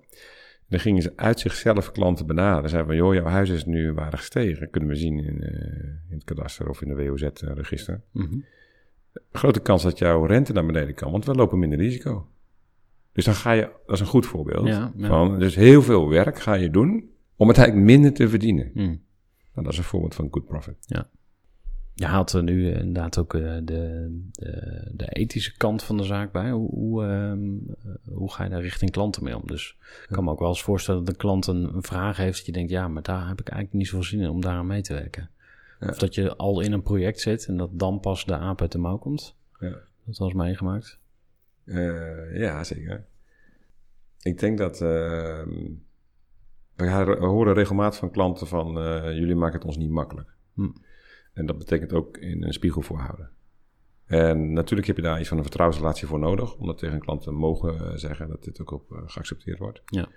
[0.68, 2.70] Dan gingen ze uit zichzelf klanten benaderen.
[2.70, 4.70] Zeiden van, joh, jouw huis is nu waardig gestegen.
[4.70, 5.42] Kunnen we zien in,
[6.08, 8.00] in het kadaster of in de WOZ-register.
[8.12, 8.38] Mhm.
[9.32, 12.28] Grote kans dat jouw rente naar beneden kan, want we lopen minder risico.
[13.16, 14.66] Dus dan ga je, dat is een goed voorbeeld.
[14.66, 15.08] Ja, ja.
[15.08, 18.70] Van, dus heel veel werk ga je doen om het eigenlijk minder te verdienen.
[18.74, 18.84] Mhm.
[18.84, 18.98] Nou,
[19.52, 20.76] dat is een voorbeeld van good profit.
[21.94, 26.02] Je haalt er nu eh, inderdaad ook eh, de, de, de ethische kant van de
[26.02, 26.50] zaak bij.
[26.50, 29.46] Hoe, hoe, ehm, eh, hoe ga je daar richting klanten mee om?
[29.46, 32.36] Dus ik kan me ook wel eens voorstellen dat de klant een, een vraag heeft
[32.36, 34.66] dat je denkt, ja, maar daar heb ik eigenlijk niet zoveel zin in om daaraan
[34.66, 35.30] mee te werken.
[35.80, 35.88] Ja.
[35.88, 38.72] Of dat je al in een project zit en dat dan pas de aap uit
[38.72, 39.36] de mouw komt.
[39.60, 39.76] Ja.
[40.04, 40.98] Dat was meegemaakt.
[41.66, 43.04] Eh, ja, zeker.
[44.22, 44.80] Ik denk dat.
[44.80, 45.44] eh,
[46.76, 48.78] we horen regelmatig van klanten van.
[48.78, 50.28] eh, jullie maken het ons niet makkelijk.
[50.54, 50.68] Hm.
[51.32, 53.30] En dat betekent ook in een spiegel voorhouden.
[54.06, 56.56] En natuurlijk heb je daar iets van een vertrouwensrelatie voor nodig.
[56.56, 59.82] Om dat tegen een klant te mogen eh, zeggen dat dit ook op geaccepteerd wordt.
[59.84, 60.08] Ja.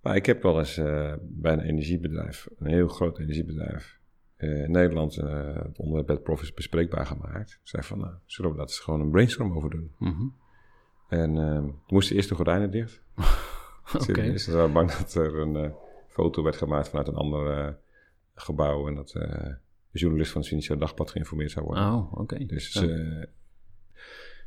[0.00, 0.74] Maar ik heb wel eens
[1.20, 3.98] bij een energiebedrijf, een heel groot energiebedrijf.
[4.36, 7.50] in Nederland het onderwerp bad profits bespreekbaar gemaakt.
[7.50, 9.92] Ik zei van, nou, zullen we daar eens gewoon een brainstorm over doen?
[9.98, 10.24] Mhm.
[11.08, 13.00] En eh, toen moesten eerst de gordijnen dicht.
[14.08, 14.36] Oké.
[14.38, 15.70] Ze waren bang dat er een eh,
[16.08, 17.72] foto werd gemaakt vanuit een ander eh,
[18.34, 18.88] gebouw.
[18.88, 19.30] En dat eh,
[19.90, 21.84] de journalist van het Financieel Dagblad geïnformeerd zou worden.
[21.92, 22.44] Oh, oké.
[22.46, 22.80] Dus Ja.
[22.82, 23.24] eh,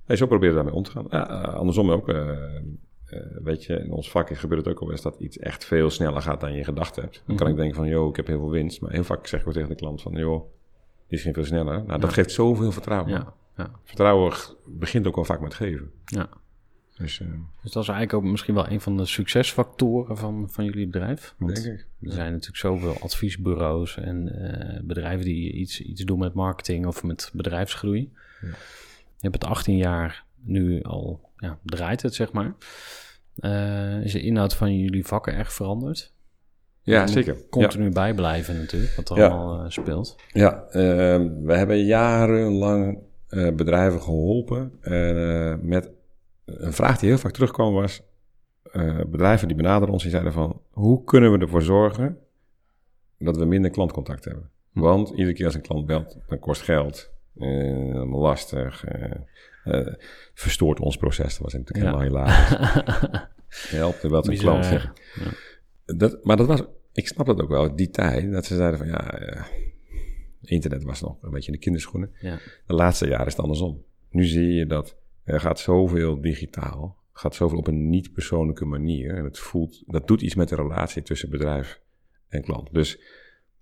[0.05, 1.11] nee, zo proberen daarmee om te gaan.
[1.11, 2.09] Eh, andersom ook.
[2.09, 5.65] eh, eh, weet je, in ons vak gebeurt het ook al eens dat iets echt
[5.65, 7.23] veel sneller gaat dan je gedacht hebt.
[7.25, 7.55] Dan kan Mhm.
[7.55, 8.81] ik denken van, joh, ik heb heel veel winst.
[8.81, 10.51] Maar heel vaak zeg ik ook tegen de klant van, joh,
[11.07, 11.83] die ging veel sneller.
[11.83, 12.15] Nou, dat Ja.
[12.15, 13.09] geeft zoveel vertrouwen.
[13.11, 14.33] Ja, ja, Vertrouwen
[14.65, 15.91] begint ook al vaak met geven.
[16.05, 16.29] ja.
[16.99, 17.27] Dus, eh,
[17.61, 21.35] Dus dat is eigenlijk ook misschien wel een van de succesfactoren van, van jullie bedrijf.
[21.37, 21.87] Want denk ik.
[22.01, 27.03] Er zijn natuurlijk zoveel adviesbureaus en eh, bedrijven die iets, iets doen met marketing of
[27.03, 28.11] met bedrijfsgroei.
[28.41, 28.47] Ja.
[28.47, 32.55] Je hebt het 18 jaar nu al, ja, draait het zeg maar.
[33.35, 36.13] Eh, is de inhoud van jullie vakken erg veranderd?
[36.81, 37.35] Ja, zeker.
[37.35, 37.41] Ja.
[37.49, 39.27] Continu bijblijven natuurlijk, wat er Ja.
[39.27, 40.15] allemaal speelt.
[40.31, 42.99] Ja, we hebben jarenlang
[43.55, 45.89] bedrijven geholpen eh, met
[46.57, 48.01] een vraag die heel vaak terugkwam was...
[48.71, 50.61] eh, bedrijven die benaderen ons die zeiden van...
[50.69, 52.17] hoe kunnen we ervoor zorgen
[53.17, 54.49] dat we minder klantcontact hebben?
[54.73, 54.79] Hm.
[54.79, 57.11] Want iedere keer als een klant belt, dan kost geld.
[57.37, 58.83] eh, lastig.
[58.85, 59.87] eh,
[60.33, 61.33] verstoort ons proces.
[61.37, 61.97] Dat was natuurlijk Ja.
[61.99, 62.57] helemaal hilarisch.
[63.79, 64.65] Helpt er wel een klant.
[64.65, 64.71] ja.
[65.15, 65.31] ja.
[65.95, 68.87] Dat, maar dat was, ik snap dat ook wel, die tijd, dat ze zeiden van
[68.87, 69.13] ja,
[70.41, 72.11] internet was nog een beetje in de kinderschoenen.
[72.19, 72.37] Ja.
[72.65, 73.83] De laatste jaren is het andersom.
[74.09, 74.95] Nu zie je dat
[75.29, 79.15] er gaat zoveel digitaal, gaat zoveel op een niet-persoonlijke manier.
[79.15, 81.79] En het voelt, dat doet iets met de relatie tussen bedrijf
[82.27, 82.73] en klant.
[82.73, 82.99] Dus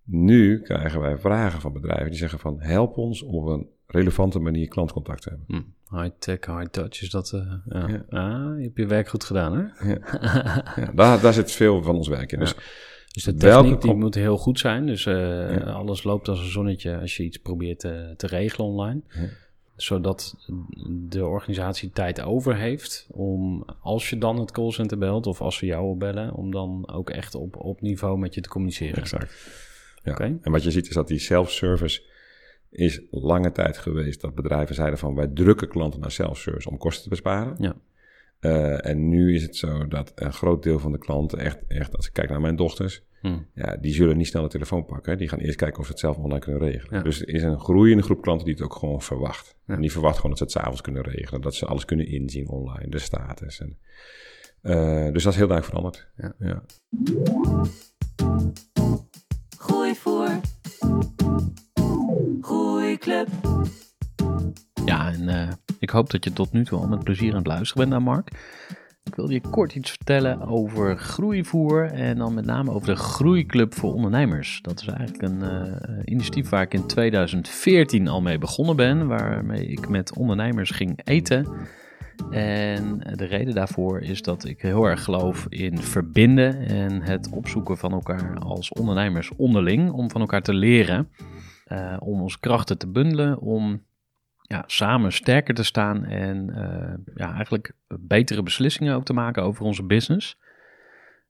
[0.03, 4.39] nu krijgen wij vragen van bedrijven die zeggen van help ons om op een relevante
[4.39, 5.45] manier klantcontact te hebben.
[5.47, 5.97] Hm.
[6.01, 7.31] High tech, high touch, is dat...
[7.33, 7.87] eh, ja.
[7.87, 8.05] Ja.
[8.09, 9.89] Ah, je hebt je werk goed gedaan, hè?
[10.81, 12.39] Ja, daar, daar zit veel van ons werk in.
[12.39, 12.55] Dus
[13.13, 14.85] Dus de techniek die moet heel goed zijn.
[14.85, 15.13] Dus eh,
[15.57, 15.57] Ja.
[15.63, 19.01] alles loopt als een zonnetje als je iets probeert te, te regelen online.
[19.77, 20.35] Zodat
[20.87, 25.65] de organisatie tijd over heeft om, als je dan het callcenter belt of als ze
[25.65, 29.01] jou wil bellen, om dan ook echt op, op niveau met je te communiceren.
[29.01, 29.33] Exact.
[30.03, 30.11] Ja.
[30.11, 30.37] Oké.
[30.41, 32.01] En wat je ziet is dat die self-service
[32.69, 37.03] is lange tijd geweest dat bedrijven zeiden van wij drukken klanten naar self-service om kosten
[37.03, 37.55] te besparen.
[37.59, 37.75] Ja.
[38.39, 41.95] Eh, en nu is het zo dat een groot deel van de klanten echt, echt
[41.95, 43.37] als ik kijk naar mijn dochters, Hm.
[43.53, 45.17] ja, die zullen niet snel de telefoon pakken.
[45.17, 46.97] Die gaan eerst kijken of ze het zelf online kunnen regelen.
[46.97, 47.03] Ja.
[47.03, 49.55] Dus er is een groeiende groep klanten die het ook gewoon verwacht.
[49.65, 49.73] Ja.
[49.75, 51.41] En die verwacht gewoon dat ze het s'avonds kunnen regelen.
[51.41, 53.59] Dat ze alles kunnen inzien online, de status.
[53.59, 53.77] En,
[54.61, 56.07] Uh, dus dat is heel duidelijk veranderd.
[56.17, 56.33] Ja.
[56.39, 56.63] ja.
[59.57, 60.39] Groeivoer.
[62.41, 63.27] Groeiclub.
[64.85, 65.49] Ja, en uh,
[65.79, 68.13] ik hoop dat je tot nu toe al met plezier aan het luisteren bent naar
[68.13, 68.31] Mark.
[69.03, 73.73] Ik wil je kort iets vertellen over groeivoer en dan met name over de Groeiclub
[73.73, 74.59] voor Ondernemers.
[74.61, 79.65] Dat is eigenlijk een uh, initiatief waar ik in 2014 al mee begonnen ben, waarmee
[79.65, 81.47] ik met ondernemers ging eten.
[82.31, 87.77] En de reden daarvoor is dat ik heel erg geloof in verbinden en het opzoeken
[87.77, 91.09] van elkaar als ondernemers onderling, om van elkaar te leren,
[91.67, 93.85] uh, om onze krachten te bundelen, om
[94.47, 99.65] ja, samen sterker te staan en uh, ja, eigenlijk betere beslissingen ook te maken over
[99.65, 100.39] onze business.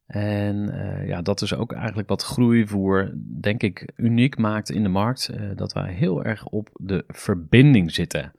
[0.06, 4.88] En uh, ja, dat is ook eigenlijk wat groeivoer, denk ik, uniek maakt in de
[4.88, 5.30] markt.
[5.34, 8.32] Uh, dat wij heel erg op de verbinding zitten.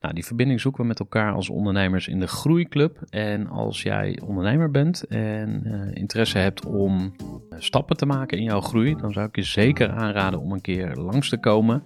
[0.00, 3.02] Nou, die verbinding zoeken we met elkaar als ondernemers in de Groeiclub.
[3.10, 5.64] En als jij ondernemer bent en
[5.94, 7.14] interesse hebt om
[7.56, 10.94] stappen te maken in jouw groei, dan zou ik je zeker aanraden om een keer
[10.94, 11.82] langs te komen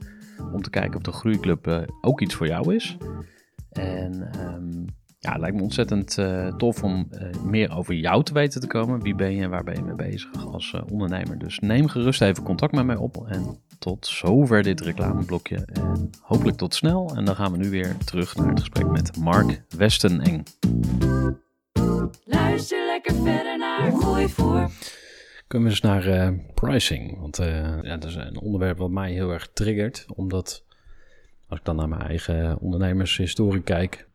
[0.53, 2.97] om te kijken of de groeiclub uh, ook iets voor jou is.
[3.71, 4.85] En um,
[5.19, 8.67] ja, het lijkt me ontzettend uh, tof om uh, meer over jou te weten te
[8.67, 9.03] komen.
[9.03, 11.39] Wie ben je en waar ben je mee bezig als ondernemer?
[11.39, 13.27] Dus neem gerust even contact met mij op.
[13.27, 15.57] En tot zover dit reclameblokje.
[15.57, 17.13] En hopelijk tot snel.
[17.17, 20.47] En dan gaan we nu weer terug naar het gesprek met Mark Westeneng.
[22.25, 24.71] Luister lekker verder naar Groeivoer.
[25.53, 27.19] Kunnen we eens naar uh, pricing.
[27.21, 30.07] Want uh, ja, dat is een onderwerp wat mij heel erg triggert.
[30.15, 30.65] Omdat
[31.49, 34.09] als ik dan naar mijn eigen ondernemershistorie kijk.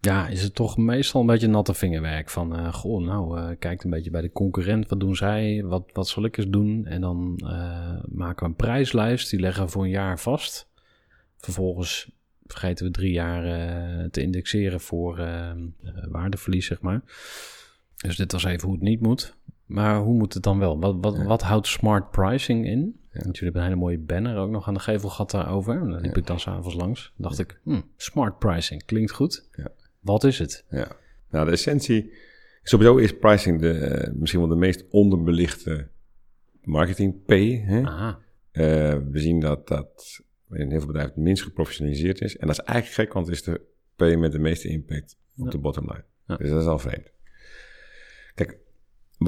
[0.00, 2.30] Ja, is het toch meestal een beetje natte vingerwerk.
[2.30, 4.88] Van, uh, goh, nou, kijk een beetje bij de concurrent.
[4.88, 5.62] Wat doen zij?
[5.64, 6.86] Wat, wat zal ik eens doen?
[6.86, 7.40] En dan
[8.08, 9.30] maken we een prijslijst.
[9.30, 10.68] Die leggen we voor een jaar vast.
[11.36, 12.10] Vervolgens
[12.46, 13.42] vergeten we drie jaar
[14.10, 15.28] te indexeren voor
[16.08, 17.02] waardeverlies, zeg maar.
[17.96, 19.36] Dus dit was even hoe het niet moet.
[19.72, 20.80] Maar hoe moet het dan wel?
[20.80, 21.24] Wat, wat, ja.
[21.24, 23.00] wat houdt smart pricing in?
[23.12, 23.20] Ja.
[23.22, 25.80] Want jullie hebben een hele mooie banner ook nog aan de gevelgat daarover.
[25.80, 26.20] En daar liep ja.
[26.20, 27.12] ik dan s'avonds langs.
[27.16, 29.48] dacht ik, hmm, smart pricing, klinkt goed.
[30.00, 30.64] Wat is het?
[30.68, 30.88] Ja,
[31.30, 32.12] nou de essentie...
[32.62, 35.88] Sowieso is pricing de, uh, misschien wel de meest onderbelichte
[36.60, 37.30] marketing P.
[37.66, 37.80] Hè?
[37.80, 38.14] Uh,
[39.10, 42.36] we zien dat dat in heel veel bedrijven het minst geprofessionaliseerd is.
[42.36, 43.60] En dat is eigenlijk gek, want het is de
[43.96, 46.36] P met de meeste impact op de bottom line.
[46.38, 47.12] Dus dat is al vreemd.
[48.34, 48.58] Kijk,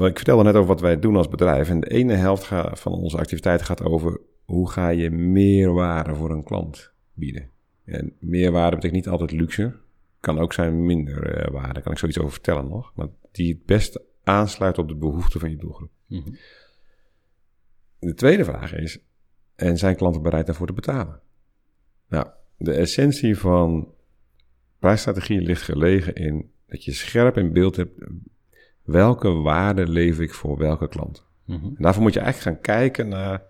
[0.03, 1.69] ik vertelde net over wat wij doen als bedrijf.
[1.69, 2.45] En de ene helft
[2.79, 7.49] van onze activiteiten gaat over hoe ga je meer waarde voor een klant bieden.
[7.85, 9.75] En meerwaarde betekent niet altijd luxe.
[10.19, 11.73] Kan ook zijn minder uh, waarde.
[11.73, 12.91] Daar kan ik zoiets over vertellen nog.
[12.95, 15.89] Maar die het beste aansluit op de behoeften van je doelgroep.
[16.07, 16.35] Mm -hmm.
[17.99, 18.99] De tweede vraag is:
[19.55, 21.19] en zijn klanten bereid daarvoor te betalen?
[22.07, 22.27] Nou,
[22.57, 23.93] de essentie van
[24.79, 27.99] prijsstrategie ligt gelegen in dat je scherp in beeld hebt
[28.85, 31.25] welke waarde lever ik voor welke klant.
[31.45, 31.73] Mm -hmm.
[31.75, 33.43] En daarvoor moet je eigenlijk gaan kijken naar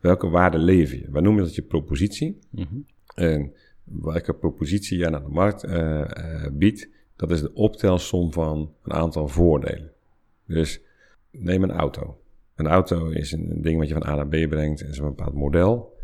[0.00, 1.10] welke waarde lever je.
[1.10, 2.38] Wij noemen dat je propositie.
[2.50, 2.86] Mm -hmm.
[3.14, 3.52] En
[3.84, 8.92] welke propositie jij naar de markt uh, uh, biedt, dat is de optelsom van een
[8.92, 9.90] aantal voordelen.
[10.46, 10.80] Dus
[11.30, 12.20] neem een auto.
[12.54, 15.04] Een auto is een ding wat je van A naar B brengt en is een
[15.04, 15.96] bepaald model.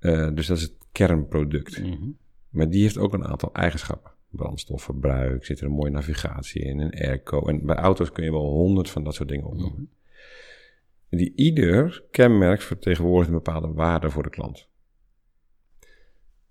[0.00, 1.82] Uh, dus dat is het kernproduct.
[1.82, 2.16] Mm -hmm.
[2.48, 7.00] Maar die heeft ook een aantal eigenschappen brandstofverbruik, zit er een mooie navigatie in, een
[7.00, 7.46] airco.
[7.46, 9.74] En bij auto's kun je wel honderd van dat soort dingen opnoemen.
[9.76, 11.18] -hmm.
[11.18, 14.68] Die ieder kenmerk vertegenwoordigt een bepaalde waarde voor de klant.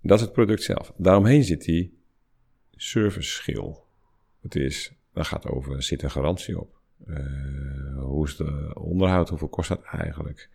[0.02, 0.94] Dat is het product zelf.
[0.98, 1.98] Daaromheen zit die
[2.76, 3.86] service schil.
[4.42, 6.80] Het is, dat gaat over, zit er garantie op?
[7.08, 9.30] Uh, hoe is de onderhoud?
[9.30, 10.50] Hoeveel kost dat eigenlijk?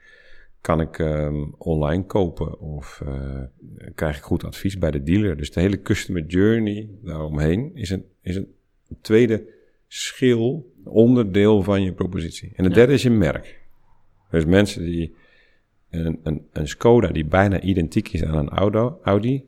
[0.61, 3.43] Kan ik um, online kopen of uh,
[3.95, 5.37] krijg ik goed advies bij de dealer?
[5.37, 8.55] Dus de hele customer journey daaromheen is een, is een
[9.01, 9.55] tweede
[9.87, 12.53] schil, onderdeel van je propositie.
[12.55, 13.65] En de derde is je merk.
[14.31, 15.15] Dus mensen die
[15.91, 19.45] een, een, een Skoda die bijna identiek is aan een Auto, Audi,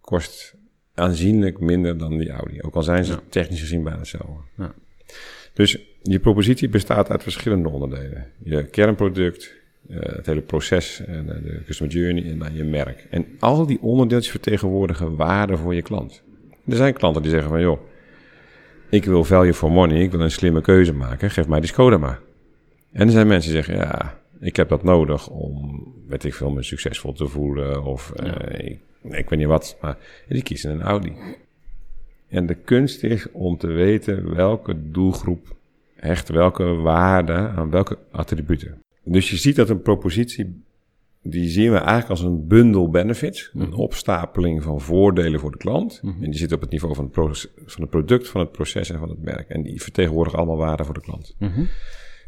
[0.00, 0.56] kost
[0.94, 2.62] aanzienlijk minder dan die Audi.
[2.62, 3.20] Ook al zijn ze ja.
[3.28, 4.42] technisch gezien bijna hetzelfde.
[4.56, 4.74] Ja.
[5.54, 8.32] Dus je propositie bestaat uit verschillende onderdelen.
[8.44, 9.54] Je kernproduct,
[9.92, 13.06] het hele proces en uh, de customer journey en dan je merk.
[13.10, 16.22] En al die onderdeeltjes vertegenwoordigen waarde voor je klant.
[16.68, 17.80] Er zijn klanten die zeggen van joh,
[18.90, 21.98] ik wil value for money, ik wil een slimme keuze maken, geef mij die Skoda
[21.98, 22.20] maar.
[22.92, 26.50] En er zijn mensen die zeggen ja, ik heb dat nodig om, weet ik veel,
[26.50, 28.52] me succesvol te voelen of ja.
[28.52, 29.96] uh, ik, ik, weet niet wat, maar
[30.28, 31.12] die kiezen een Audi.
[32.28, 35.56] En de kunst is om te weten welke doelgroep
[35.94, 38.81] hecht welke waarde aan welke attributen.
[39.04, 40.62] Dus je ziet dat een propositie
[41.22, 43.50] die zien we eigenlijk als een bundel benefits.
[43.54, 43.78] Een Mhm.
[43.78, 45.98] opstapeling van voordelen voor de klant.
[46.02, 46.22] Mhm.
[46.24, 48.90] En die zit op het niveau van het, proces- van het product, van het proces
[48.90, 49.48] en van het merk.
[49.48, 51.34] En die vertegenwoordigen allemaal waarde voor de klant.
[51.38, 51.64] Mhm.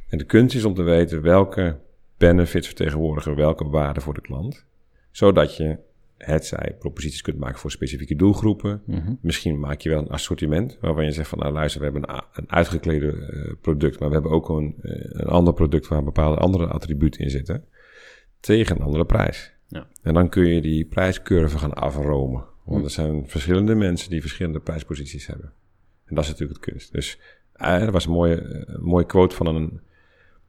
[0.09, 1.79] En de kunst is om te weten welke
[2.19, 4.65] benefits vertegenwoordigen welke waarde voor de klant.
[5.11, 5.79] Zodat je
[6.25, 8.83] het zij proposities kunt maken voor specifieke doelgroepen.
[8.87, 9.15] Mhm.
[9.21, 12.23] Misschien maak je wel een assortiment waarvan je zegt van nou luister, we hebben een,
[12.33, 16.37] een uitgeklede eh, product, maar we hebben ook een, eh, een ander product waar bepaalde
[16.37, 17.65] andere attributen in zitten.
[18.41, 19.53] Tegen een andere prijs.
[19.69, 19.87] Ja.
[20.03, 22.45] En dan kun je die prijscurve gaan afromen.
[22.65, 22.85] Want Hm.
[22.85, 25.53] er zijn verschillende mensen die verschillende prijsposities hebben.
[26.05, 26.93] En dat is natuurlijk het kunst.
[26.93, 27.19] Dus
[27.53, 29.81] eh, er was een mooie, een mooie quote van een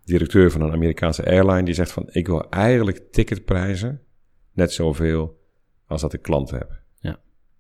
[0.04, 1.64] directeur van een Amerikaanse airline.
[1.64, 4.02] Die zegt van ik wil eigenlijk ticketprijzen
[4.54, 5.44] net zoveel
[5.88, 6.82] als dat ik klanten heb.
[7.00, 7.20] Ja.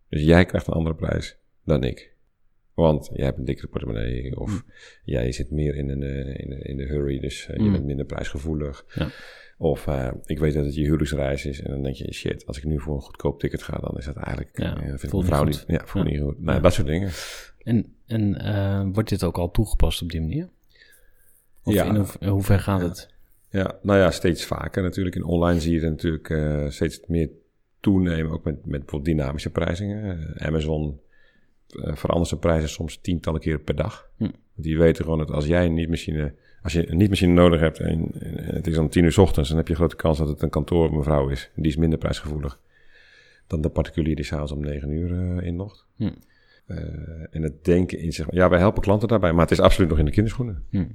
[0.09, 2.13] Dus jij krijgt een andere prijs dan ik.
[2.73, 4.63] Want jij hebt een dikkere portemonnee of
[5.03, 7.71] jij zit meer in, een, eh, in, de, in de hurry, dus eh, je Mm.
[7.71, 8.85] bent minder prijsgevoelig.
[8.95, 9.09] Ja.
[9.57, 12.57] Of eh, ik weet dat het je huwelijksreis is en dan denk je, shit, als
[12.57, 15.43] ik nu voor een goedkoop ticket ga, dan is dat eigenlijk, Ja, vind ik vrouw
[15.43, 16.11] niet ja, voelt Ja.
[16.11, 16.39] niet goed.
[16.41, 16.61] Nou, Ja.
[16.63, 17.09] dat soort dingen.
[17.63, 20.49] En, en wordt dit ook al toegepast op die manier?
[21.63, 21.83] Of Ja.
[21.85, 23.13] in, hoe, in hoever gaat het?
[23.49, 25.15] Ja, nou ja, steeds vaker natuurlijk.
[25.15, 27.29] In online zie je het natuurlijk steeds meer
[27.85, 30.29] toenemen, ook met, met bijvoorbeeld dynamische prijzingen.
[30.35, 30.99] Eh, Amazon
[31.69, 34.09] eh, verandert zijn prijzen soms tientallen keren per dag.
[34.17, 34.29] Hm.
[34.55, 38.11] Die weten gewoon dat als jij een niet-machine, als je een niet-machine nodig hebt en,
[38.19, 40.27] en het is om tien uur 's ochtends, dan heb je een grote kans dat
[40.27, 41.51] het een kantoormevrouw is.
[41.55, 42.59] Die is minder prijsgevoelig
[43.47, 45.85] dan de particulier die s'avonds om negen uur eh inlogt.
[45.95, 46.11] Hm.
[47.31, 49.99] En het denken in zich, ja, wij helpen klanten daarbij, maar het is absoluut nog
[49.99, 50.63] in de kinderschoenen.
[50.69, 50.85] Hm.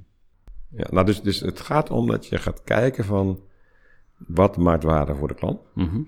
[0.75, 3.39] Ja, nou dus, dus het gaat om dat je gaat kijken van
[4.27, 5.59] wat maakt waarde voor de klant.
[5.73, 6.01] Mhm.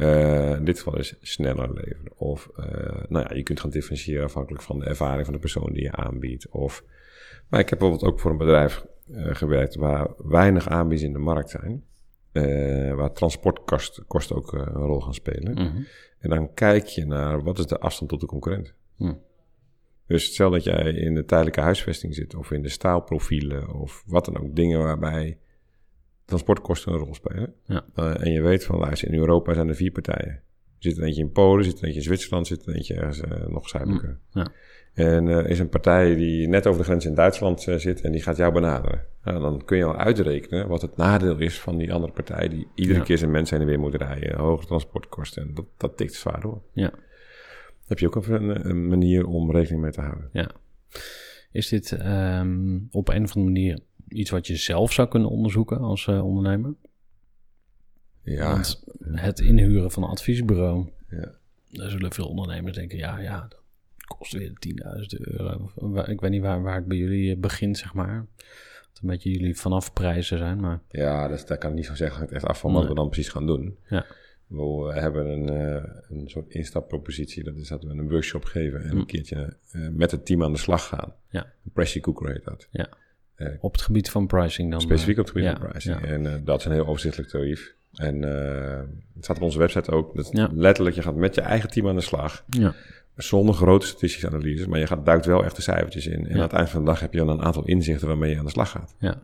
[0.00, 2.12] Eh, in dit geval is sneller leveren.
[2.16, 5.72] Of eh, nou ja, je kunt gaan differentiëren afhankelijk van de ervaring van de persoon
[5.72, 6.48] die je aanbiedt.
[6.48, 6.84] Of,
[7.48, 11.18] maar ik heb bijvoorbeeld ook voor een bedrijf eh, gewerkt waar weinig aanbieders in de
[11.18, 11.84] markt zijn.
[12.96, 15.52] waar transportkosten kosten ook een rol gaan spelen.
[15.52, 15.82] Mhm.
[16.18, 18.74] En dan kijk je naar wat is de afstand tot de concurrent.
[18.96, 19.14] Hm.
[20.06, 24.24] Dus stel dat jij in de tijdelijke huisvesting zit, of in de staalprofielen, of wat
[24.24, 25.38] dan ook, dingen waarbij
[26.30, 27.54] transportkosten een rol spelen.
[27.66, 27.84] Ja.
[27.94, 30.28] Eh, en je weet van, luister, in Europa zijn er vier partijen.
[30.28, 30.42] Er
[30.78, 33.20] zit er eentje in Polen, zit er eentje in Zwitserland, er zit er eentje ergens
[33.20, 34.18] eh, nog zuidelijker.
[34.32, 34.46] Ja.
[34.94, 38.12] En er is een partij die net over de grens in Duitsland eh, zit en
[38.12, 39.06] die gaat jou benaderen.
[39.24, 42.66] Nou, dan kun je al uitrekenen wat het nadeel is van die andere partij die
[42.74, 43.04] iedere Ja.
[43.04, 44.38] keer zijn mensen heen en weer moet rijden.
[44.38, 46.62] Hoge transportkosten en dat, dat tikt zwaar door.
[46.72, 46.92] Ja.
[47.86, 50.28] Heb je ook een, een manier om rekening mee te houden?
[50.32, 50.50] Ja.
[51.52, 55.78] Is dit ehm, op een of andere manier iets wat je zelf zou kunnen onderzoeken
[55.78, 56.74] als eh, ondernemer?
[58.22, 61.32] Ja, Want het inhuren van een adviesbureau, ja.
[61.70, 63.58] daar zullen veel ondernemers denken, ja, ja, dat
[64.18, 65.70] kost weer 10.000 euro.
[66.06, 68.26] Ik weet niet waar, waar het bij jullie eh, begint, zeg maar.
[68.92, 71.94] Dat een beetje jullie vanaf prijzen zijn, maar ja dus daar kan ik niet zo
[71.94, 72.20] zeggen.
[72.22, 72.88] Het echt af van wat Nee.
[72.90, 73.76] we dan precies gaan doen.
[73.88, 74.06] ja.
[74.46, 77.44] We hebben een, eh, een soort instappropositie.
[77.44, 78.96] Dat is dat we een workshop geven en Hm.
[78.98, 81.14] een keertje eh, met het team aan de slag gaan.
[81.28, 81.44] Ja.
[81.64, 82.68] Een pressure cooker heet dat.
[82.70, 82.88] Ja.
[83.40, 84.80] Eh, Op het gebied van pricing dan.
[84.80, 86.00] Specifiek op eh, het gebied ja, van pricing.
[86.00, 86.06] ja.
[86.06, 87.74] En eh, dat is een heel overzichtelijk tarief.
[87.94, 88.78] En eh,
[89.14, 90.16] het staat op onze website ook.
[90.16, 90.48] Dat Ja.
[90.52, 92.44] Letterlijk, je gaat met je eigen team aan de slag.
[92.48, 92.74] Ja.
[93.16, 94.66] Zonder grote statistische analyses.
[94.66, 96.24] Maar je gaat, duikt wel echt de cijfertjes in.
[96.26, 96.34] En Ja.
[96.34, 98.44] aan het eind van de dag heb je dan een aantal inzichten waarmee je aan
[98.44, 98.94] de slag gaat.
[98.98, 99.22] ja.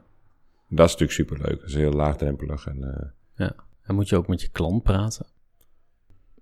[0.69, 1.61] Dat is natuurlijk superleuk.
[1.61, 2.67] Dat is heel laagdrempelig.
[2.67, 5.27] En, eh, Ja, en moet je ook met je klant praten?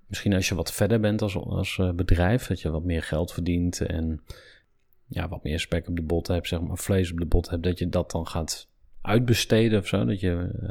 [0.07, 3.33] Misschien als je wat verder bent als, als eh, bedrijf, dat je wat meer geld
[3.33, 4.21] verdient en
[5.15, 7.63] ja, wat meer spek op de bot hebt, zeg maar, vlees op de bot hebt,
[7.63, 8.69] dat je dat dan gaat
[9.01, 10.05] uitbesteden of zo.
[10.05, 10.69] Dat je, eh,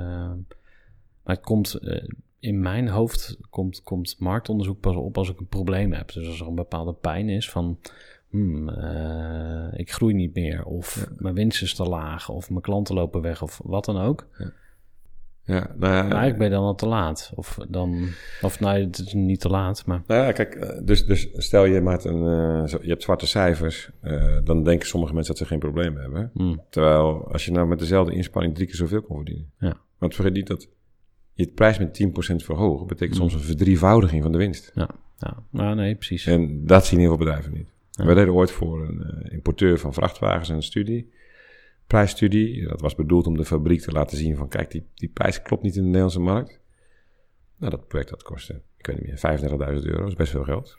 [1.23, 2.07] maar het komt eh,
[2.39, 6.11] in mijn hoofd komt, komt marktonderzoek pas op als ik een probleem heb.
[6.11, 7.79] Dus als er een bepaalde pijn is van
[8.29, 12.95] hmm, eh, ik groei niet meer of mijn winst is te laag of mijn klanten
[12.95, 14.27] lopen weg of wat dan ook.
[14.37, 14.53] ja,
[15.45, 17.31] nou ja, Maar eigenlijk ben je dan al te laat.
[17.35, 18.07] Of dan,
[18.41, 21.65] of nou, het is niet te laat, maar Nou ja, kijk, eh, dus, dus stel
[21.65, 25.49] je maakt een, eh, je hebt zwarte cijfers, eh, dan denken sommige mensen dat ze
[25.49, 26.31] geen probleem hebben.
[26.33, 29.51] hmm, Terwijl als je nou met dezelfde inspanning drie keer zoveel kon verdienen.
[29.59, 29.77] Ja.
[29.97, 30.67] Want vergeet niet dat
[31.33, 33.29] je het prijs met 10% verhogen, betekent Mm.
[33.29, 34.71] soms een verdrievoudiging van de winst.
[34.73, 35.43] ja, ja.
[35.49, 36.25] Nou, nee, precies.
[36.25, 37.71] En dat zien heel veel bedrijven niet.
[37.91, 38.05] Ja.
[38.05, 41.11] We deden ooit voor een eh, importeur van vrachtwagens een studie,
[41.87, 42.67] prijsstudie.
[42.67, 45.63] Dat was bedoeld om de fabriek te laten zien van, kijk, die, die prijs klopt
[45.63, 46.59] niet in de Nederlandse markt.
[47.57, 50.43] Nou, dat project dat kostte, ik weet niet meer, 35.000 euro, dat is best veel
[50.43, 50.77] geld.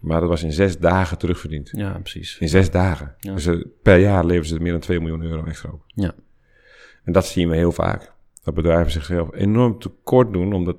[0.00, 1.70] Maar dat was in zes dagen terugverdiend.
[1.72, 2.38] Ja, precies.
[2.38, 3.14] In zes dagen.
[3.18, 3.34] Ja.
[3.34, 5.82] Dus eh, per jaar leveren ze meer dan 2 miljoen euro extra op.
[5.86, 6.14] Ja.
[7.04, 8.12] En dat zien we heel vaak.
[8.42, 10.76] Dat bedrijven zichzelf enorm tekort doen, omdat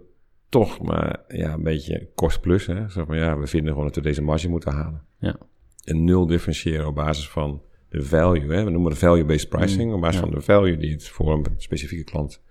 [0.49, 2.65] toch maar ja, een beetje kost plus.
[2.65, 2.89] Hè?
[2.89, 5.03] Zeg maar, ja, we vinden gewoon dat we deze marge moeten halen.
[5.17, 5.37] Ja.
[5.83, 8.51] En nul differentiëren op basis van de value.
[8.53, 8.63] Hè?
[8.63, 9.87] We noemen het value-based pricing.
[9.89, 10.25] Mm, op basis ja.
[10.25, 12.41] van de value die het voor een specifieke klant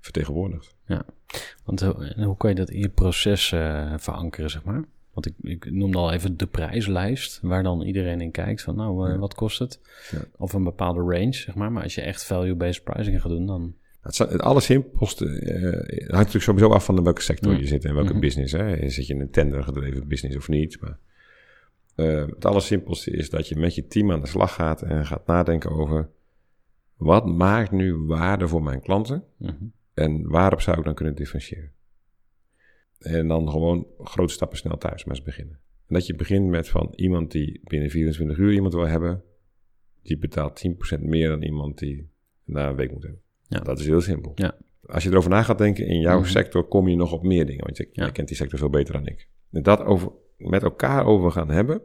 [0.00, 0.74] vertegenwoordigt.
[1.64, 1.80] Want
[2.16, 4.84] hoe, kan je dat in je proces eh, verankeren, zeg maar?
[5.12, 9.06] Want ik, ik noemde al even de prijslijst, waar dan iedereen in kijkt van, nou,
[9.06, 9.18] eh, Ja.
[9.18, 9.80] wat kost het?
[10.10, 10.18] Ja.
[10.36, 11.72] Of een bepaalde range, zeg maar.
[11.72, 13.74] Maar als je echt value-based pricing gaat doen, dan...
[14.00, 15.62] Het, het allersimpelste eh,
[15.98, 17.58] hangt natuurlijk sowieso af van welke sector Mm.
[17.58, 18.20] je zit en welke Mhm.
[18.20, 18.52] business.
[18.52, 18.88] Hè.
[18.90, 20.80] Zit je in een tendergedreven business of niet?
[20.80, 20.98] Maar,
[21.96, 25.26] eh, het allersimpelste is dat je met je team aan de slag gaat en gaat
[25.26, 26.10] nadenken over
[26.96, 29.64] wat maakt nu waarde voor mijn klanten Mhm.
[29.94, 31.72] en waarop zou ik dan kunnen differentiëren.
[32.98, 35.58] En dan gewoon grote stappen snel thuis maar eens beginnen.
[35.86, 39.22] En dat je begint met van iemand die binnen 24 uur iemand wil hebben,
[40.02, 42.10] die betaalt 10% meer dan iemand die
[42.44, 43.20] na een week moet hebben.
[43.48, 43.58] Ja.
[43.60, 44.32] Dat is heel simpel.
[44.34, 44.56] Ja.
[44.86, 46.28] Als je erover na gaat denken, in jouw Mhm.
[46.28, 47.64] sector kom je nog op meer dingen.
[47.64, 48.04] Want je, Ja.
[48.04, 49.28] je kent die sector veel beter dan ik.
[49.50, 51.82] En dat over, met elkaar over gaan hebben.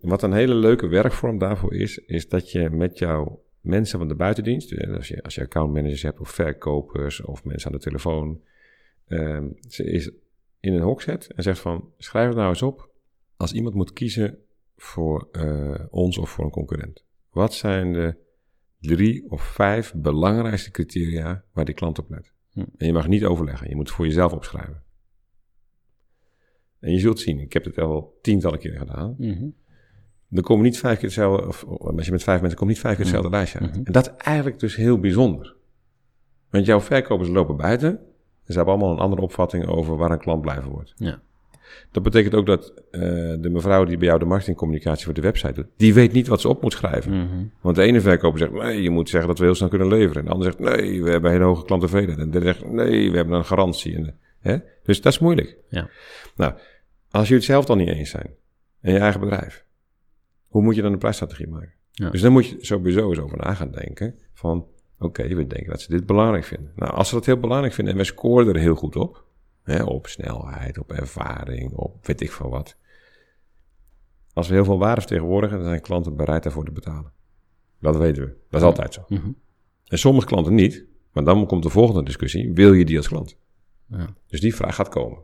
[0.00, 4.14] Wat een hele leuke werkvorm daarvoor is, is dat je met jouw mensen van de
[4.14, 8.40] buitendienst, als je, als je accountmanagers hebt of verkopers of mensen aan de telefoon,
[9.06, 10.10] ehm, ze is
[10.60, 12.90] in een hok zet en zegt van, schrijf het nou eens op.
[13.36, 14.38] Als iemand moet kiezen
[14.76, 17.04] voor eh, ons of voor een concurrent.
[17.30, 18.16] Wat zijn de
[18.80, 22.32] drie of vijf belangrijkste criteria waar die klant op let?
[22.52, 22.64] Hm.
[22.76, 24.82] En je mag niet overleggen, je moet het voor jezelf opschrijven.
[26.80, 29.14] En je zult zien, ik heb het al tientallen keren gedaan.
[29.18, 29.44] Mhm.
[30.30, 32.80] Er komen niet vijf keer hetzelfde, of of als je met vijf mensen komt niet
[32.80, 33.70] vijf keer hetzelfde lijstje uit.
[33.70, 33.80] Mhm.
[33.84, 35.54] En dat is eigenlijk dus heel bijzonder.
[36.50, 40.18] Want jouw verkopers lopen buiten en ze hebben allemaal een andere opvatting over waar een
[40.18, 40.94] klant blij van wordt.
[40.96, 41.20] Ja.
[41.90, 43.00] Dat betekent ook dat eh,
[43.40, 46.40] de mevrouw die bij jou de marketingcommunicatie voor de website doet, die weet niet wat
[46.40, 47.12] ze op moet schrijven.
[47.12, 47.44] Mhm.
[47.60, 50.16] Want de ene verkoper zegt, nee, je moet zeggen dat we heel snel kunnen leveren.
[50.16, 52.18] En de ander zegt, nee, we hebben een hele hoge klanttevredenheid.
[52.18, 53.94] En de derde zegt, nee, we hebben een garantie.
[53.96, 54.12] En, de-
[54.46, 54.58] hè?
[54.82, 55.56] Dus dat is moeilijk.
[55.68, 55.88] Ja.
[56.36, 56.52] Nou,
[57.10, 58.34] als jullie het zelf dan niet eens zijn,
[58.80, 59.64] in je eigen bedrijf,
[60.48, 61.74] hoe moet je dan een prijsstrategie maken?
[61.90, 62.10] Ja.
[62.10, 64.66] Dus dan moet je sowieso eens over na gaan denken van,
[64.98, 66.72] oké, we denken dat ze dit belangrijk vinden.
[66.76, 69.24] Nou, als ze dat heel belangrijk vinden en wij scoren er heel goed op,
[69.62, 72.76] hè, op snelheid, op ervaring, op weet ik veel wat.
[74.32, 77.12] Als we heel veel waarde vertegenwoordigen, dan zijn klanten bereid daarvoor te betalen.
[77.80, 78.36] Dat weten we.
[78.50, 79.04] Dat is altijd zo.
[79.08, 79.30] Mhm.
[79.86, 80.84] En sommige klanten niet.
[81.12, 82.52] Maar dan komt de volgende discussie.
[82.52, 83.38] Wil je die als klant?
[83.88, 84.06] Ja.
[84.28, 85.18] Dus die vraag gaat komen.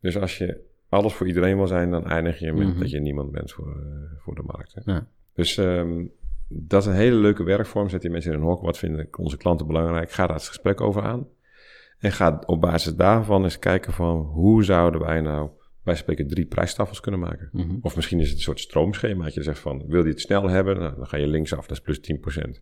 [0.00, 2.78] Dus als je alles voor iedereen wil zijn, dan eindig je met Mhm.
[2.78, 4.74] dat je niemand bent voor, eh, voor de markt.
[4.74, 4.92] Hè?
[4.92, 5.06] Ja.
[5.34, 6.04] Dus ehm,
[6.48, 7.88] dat is een hele leuke werkvorm.
[7.88, 8.62] Zet die mensen in een hok.
[8.62, 10.10] Wat vinden onze klanten belangrijk?
[10.10, 11.26] Ga daar het gesprek over aan.
[11.98, 15.50] En ga op basis daarvan eens kijken van hoe zouden wij nou
[15.84, 17.48] bij spreken drie prijstafels kunnen maken.
[17.52, 17.76] Mhm.
[17.80, 19.24] Of misschien is het een soort stroomschema.
[19.24, 20.78] Dat je zegt van, wil je het snel hebben?
[20.78, 22.60] Nou, dan ga je linksaf, dat is plus 10%.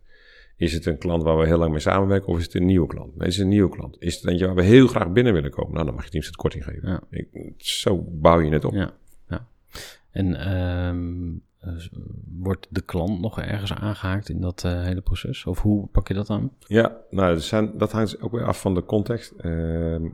[0.61, 2.87] Is het een klant waar we heel lang mee samenwerken of is het een nieuwe
[2.87, 3.15] klant?
[3.15, 3.95] Nee, is het een nieuwe klant.
[3.99, 5.73] Is het eentje waar we heel graag binnen willen komen?
[5.73, 6.89] Nou, dan mag je 10% korting geven.
[6.89, 7.01] Ja.
[7.09, 8.73] Ik, zo bouw je het op.
[8.73, 8.91] Ja,
[9.29, 9.47] ja.
[10.11, 11.85] En ehm, eh,
[12.37, 15.45] wordt de klant nog ergens aangehaakt in dat eh, hele proces?
[15.45, 16.51] Of hoe pak je dat aan?
[16.59, 19.31] Ja, nou, er zijn, dat hangt ook weer af van de context.
[19.31, 20.09] Ehm,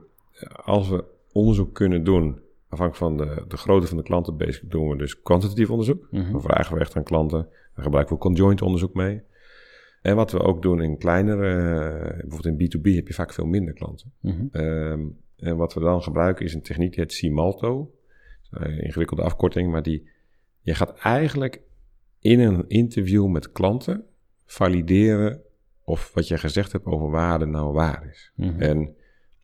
[0.64, 2.40] als we onderzoek kunnen doen,
[2.70, 6.08] afhankelijk van de, de grootte van de klantenbase, doen we dus kwantitatief onderzoek.
[6.12, 6.32] Mhm.
[6.32, 7.48] Dan vragen we echt aan klanten.
[7.76, 9.22] Dan gebruiken we conjoint onderzoek mee.
[10.08, 13.46] En wat we ook doen in kleinere, eh, bijvoorbeeld in B2B heb je vaak veel
[13.46, 14.14] minder klanten.
[14.22, 14.46] Mhm.
[14.52, 15.06] Ehm,
[15.38, 17.94] en wat we dan gebruiken is een techniek die heet CMALTO.
[18.50, 20.10] Een ingewikkelde afkorting, maar die,
[20.62, 21.62] je gaat eigenlijk
[22.20, 24.06] in een interview met klanten
[24.46, 25.42] valideren
[25.84, 28.32] of wat je gezegd hebt over waarde nou waar is.
[28.36, 28.62] Mhm.
[28.62, 28.78] En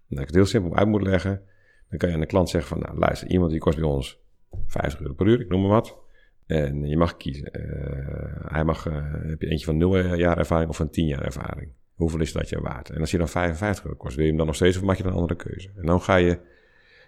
[0.07, 1.41] nou, ik het heel simpel uit moet leggen,
[1.89, 4.20] dan kan je aan de klant zeggen van, nou luister, iemand die kost bij ons
[4.66, 6.03] 50 euro per uur, ik noem maar wat.
[6.46, 7.52] En je mag kiezen.
[7.52, 11.22] Eh, hij mag, eh, heb je eentje van 0 jaar ervaring of van 10 jaar
[11.22, 11.72] ervaring.
[11.94, 12.89] Hoeveel is dat je waard?
[12.89, 14.98] En als je dan 55 euro kost, wil je hem dan nog steeds of maak
[14.98, 15.70] je dan een andere keuze?
[15.76, 16.39] En dan ga je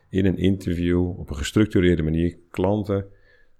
[0.09, 3.05] in een interview op een gestructureerde manier klanten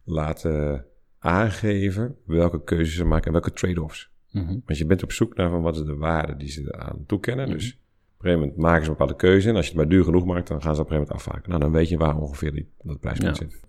[0.04, 0.86] laten
[1.20, 4.10] aangeven welke keuzes ze maken en welke trade-offs.
[4.32, 4.60] Mhm.
[4.66, 7.46] Want je bent op zoek naar van wat is de waarde die ze eraan toekennen.
[7.48, 7.58] Mhm.
[7.58, 9.50] Dus op een gegeven moment maken ze een bepaalde keuze.
[9.50, 11.28] En als je het maar duur genoeg maakt, dan gaan ze op een gegeven moment
[11.28, 11.50] afhaken.
[11.50, 13.44] Nou, dan weet je waar ongeveer die, dat prijspunt Ja.
[13.50, 13.60] zit.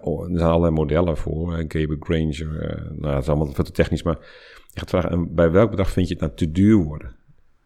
[0.00, 1.58] Oh, er zijn allerlei modellen voor.
[1.58, 2.60] uh, Gaber, Granger.
[2.60, 4.02] eh, nou, het is allemaal veel te technisch.
[4.02, 4.18] Maar
[4.72, 7.14] je gaat vragen, en bij welk bedrag vind je het nou te duur worden?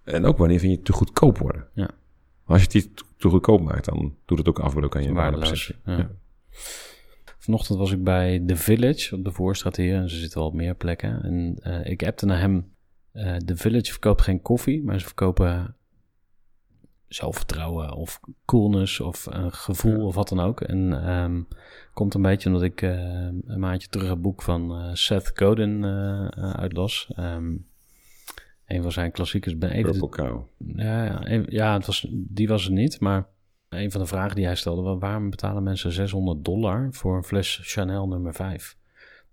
[0.04, 1.66] En ook wanneer vind je het te goedkoop worden?
[1.74, 1.90] Ja.
[2.44, 5.12] Maar als je het niet te, goedkoop maakt, dan doet het ook afbreuk aan je
[5.12, 5.72] Waardeloos.
[5.84, 5.96] Ja.
[5.96, 6.10] Ja.
[7.38, 9.94] Vanochtend was ik bij The Village op de Voorstraat hier.
[9.96, 11.22] En ze zitten wel op meer plekken.
[11.22, 12.72] En eh, ik appte naar hem.
[13.12, 15.76] eh The Village verkoopt geen koffie, maar ze verkopen
[17.08, 20.04] zelfvertrouwen of coolness of een gevoel Ja.
[20.04, 20.60] of wat dan ook.
[20.60, 21.40] En ehm,
[21.94, 22.90] komt een beetje omdat ik eh,
[23.46, 27.10] een maandje terug een boek van eh, Seth Godin eh, eh, uitlas.
[27.16, 27.56] Ehm,
[28.66, 29.58] een van zijn klassiekers.
[29.58, 30.42] Ben even Purple Cow.
[30.76, 33.00] ja, ja, een- ja het was, die was het niet.
[33.00, 33.26] Maar
[33.68, 34.98] een van de vragen die hij stelde was...
[34.98, 38.76] waarom betalen mensen 600 dollar voor een fles Chanel nummer 5?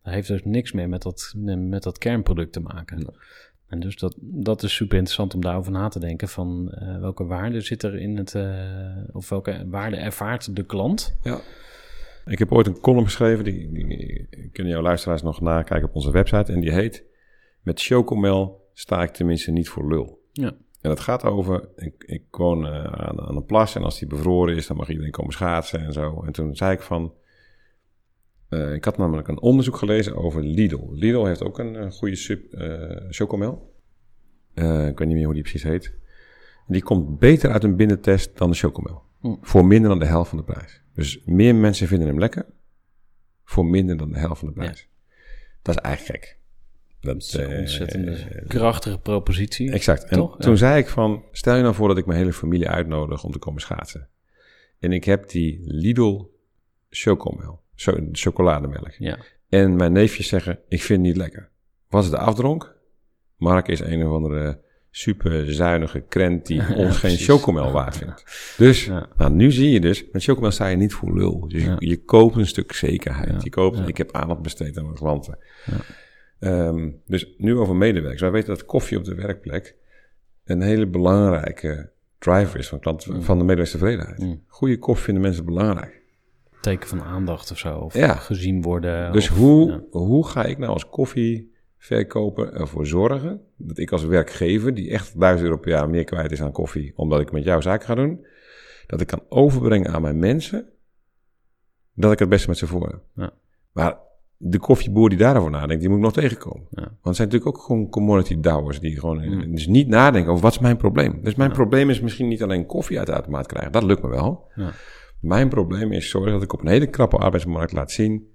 [0.03, 3.13] Dat heeft dus niks meer met dat, met dat kernproduct te maken.
[3.75, 6.27] En dus dat, dat is super interessant om daarover na te denken.
[6.27, 8.45] Van eh, welke waarde zit er in het, eh,
[9.11, 11.17] of welke waarde ervaart de klant?
[11.21, 11.39] Ja.
[12.25, 16.11] Ik heb ooit een column geschreven, die, die kunnen jouw luisteraars nog nakijken op onze
[16.11, 16.51] website.
[16.51, 17.03] En die heet,
[17.61, 20.19] met chocomel sta ik tenminste niet voor lul.
[20.31, 20.55] Ja.
[20.81, 24.07] En het gaat over, ik, ik woon eh, aan, aan een plas en als die
[24.07, 26.23] bevroren is, dan mag iedereen komen schaatsen en zo.
[26.25, 27.13] En toen zei ik van,
[28.49, 30.91] eh, ik had namelijk een onderzoek gelezen over Lidl.
[30.91, 33.73] Lidl heeft ook een eh, goede sub, eh, chocomel.
[34.53, 34.63] Ik
[34.97, 35.93] weet niet meer hoe die precies heet.
[36.67, 39.01] Die komt beter uit een bindentest dan de chocomel.
[39.19, 39.35] Hm.
[39.41, 40.81] Voor minder dan de helft van de prijs.
[40.93, 42.45] Dus meer mensen vinden hem lekker.
[43.43, 44.89] Voor minder dan de helft van de prijs.
[45.61, 46.37] Dat is eigenlijk gek.
[46.99, 49.71] Dat is een ontzettende krachtige propositie.
[49.71, 50.03] Exact.
[50.03, 50.37] En Toch?
[50.39, 50.57] toen Ja.
[50.57, 53.39] zei ik van, stel je nou voor dat ik mijn hele familie uitnodig om te
[53.39, 54.09] komen schaatsen.
[54.79, 56.25] En ik heb die Lidl
[56.89, 58.91] chocomel, cho- chocolademelk.
[58.97, 59.17] Ja.
[59.49, 61.49] En mijn neefjes zeggen, ik vind het niet lekker.
[61.89, 62.75] Wat is de afdronk?
[63.37, 64.59] Mark is een of andere
[64.91, 68.23] super zuinige krent die ons geen chocomel waard vindt.
[68.57, 69.07] Dus, Ja.
[69.17, 71.47] nou, nu zie je dus, met chocomel sta je niet voor lul.
[71.47, 71.75] Dus je- Ja.
[71.79, 73.43] je, koopt een stuk zekerheid.
[73.43, 75.37] Je koopt, ik heb aandacht besteed aan mijn klanten.
[75.65, 75.77] Ja.
[76.39, 78.21] Ehm, dus nu over medewerkers.
[78.21, 79.75] Wij weten dat koffie op de werkplek
[80.43, 83.21] een hele belangrijke driver is van, klant, Mm.
[83.21, 84.19] van de medewerkerstevredenheid.
[84.19, 84.43] Mm.
[84.47, 85.94] Goede koffie vinden mensen belangrijk.
[86.65, 87.77] Teken van aandacht of zo.
[87.77, 88.13] Of Ja.
[88.13, 89.11] gezien worden.
[89.11, 89.81] Dus of- hoe, ja.
[89.99, 95.47] hoe ga ik nou als koffieverkoper ervoor zorgen dat ik als werkgever, die echt 1000
[95.49, 98.25] euro per jaar meer kwijt is aan koffie, omdat ik met jou zaken ga doen,
[98.87, 100.69] dat ik kan overbrengen aan mijn mensen
[101.93, 103.01] dat ik het beste met ze voor heb.
[103.15, 103.33] Ja.
[103.71, 103.97] Maar
[104.37, 106.67] de koffieboer die daarover nadenkt, die moet ik nog tegenkomen.
[106.69, 106.81] Ja.
[106.81, 109.55] Want het zijn natuurlijk ook gewoon commodity douwers die gewoon Mm.
[109.55, 111.19] dus niet nadenken over wat is mijn probleem.
[111.23, 114.09] Dus mijn probleem is misschien niet alleen koffie uit de automaat krijgen, dat lukt me
[114.09, 114.51] wel.
[114.55, 114.71] Ja.
[115.25, 118.31] Mijn probleem is zorgen dat ik op een hele krappe arbeidsmarkt laat zien,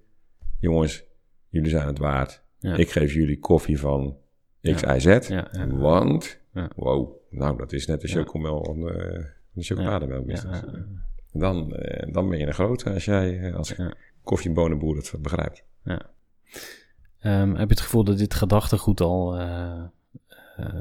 [0.58, 1.04] jongens,
[1.48, 2.42] jullie zijn het waard.
[2.58, 2.76] Ja.
[2.76, 4.16] Ik geef jullie koffie van
[4.62, 4.94] X, Ja.
[4.94, 5.28] Y, Z.
[5.28, 5.50] Ja.
[5.68, 6.40] Want,
[6.76, 10.30] wow, nou dat is net de chocomel van de, de chocolademelk.
[11.32, 13.74] Dan, eh, dan ben je een grote als jij eh, als
[14.22, 15.64] koffiebonenboer het begrijpt.
[15.84, 16.10] Ja.
[17.18, 19.36] Ehm, heb je het gevoel dat dit gedachtegoed al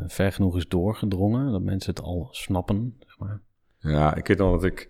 [0.07, 1.51] ver genoeg is doorgedrongen?
[1.51, 3.41] Dat mensen het al snappen, zeg maar?
[3.79, 4.89] Ja, ik weet nog dat ik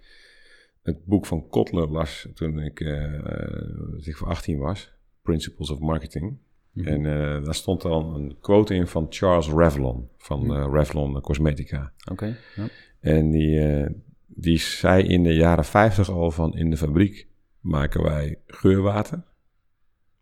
[0.89, 4.93] het boek van Kotler las toen ik, eh ik voor 18 was.
[5.21, 6.37] Principles of Marketing.
[6.71, 6.87] Mhm.
[6.87, 11.93] En eh, daar stond dan een quote in van Charles Revlon, van eh, Revlon Cosmetica.
[12.11, 12.67] Oké, ja.
[12.99, 13.85] En die,
[14.25, 17.27] die zei in de jaren 50 al van in de fabriek
[17.59, 19.23] maken wij geurwater.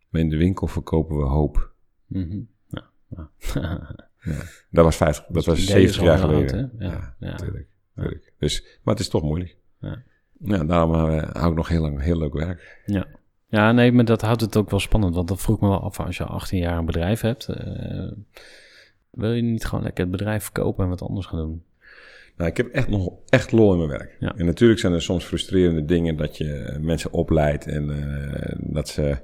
[0.10, 1.72] Maar in de winkel verkopen we hoop.
[2.06, 2.40] Mhm.
[2.68, 2.92] ja.
[3.08, 3.30] ja.
[4.70, 6.72] Dat was, 50, dat was het idee is 70 jaar geleden.
[6.78, 6.86] hè?
[6.86, 7.68] Ja, natuurlijk.
[8.38, 9.58] Dus, maar het is toch moeilijk.
[9.80, 10.04] Ja.
[10.40, 12.82] Ja, daarom eh, hou ik nog heel lang heel leuk werk.
[12.86, 13.06] Ja.
[13.48, 15.16] ja, nee, maar dat houdt het ook wel spannend.
[15.16, 17.48] Want dat vroeg me wel af, als je 18 jaar een bedrijf hebt...
[17.48, 18.12] eh,
[19.10, 21.64] wil je niet gewoon lekker het bedrijf verkopen en wat anders gaan doen?
[22.38, 24.16] Nou, ik heb echt nog echt lol in mijn werk.
[24.20, 24.36] Ja.
[24.36, 29.18] En natuurlijk zijn er soms frustrerende dingen dat je mensen opleidt en eh, dat ze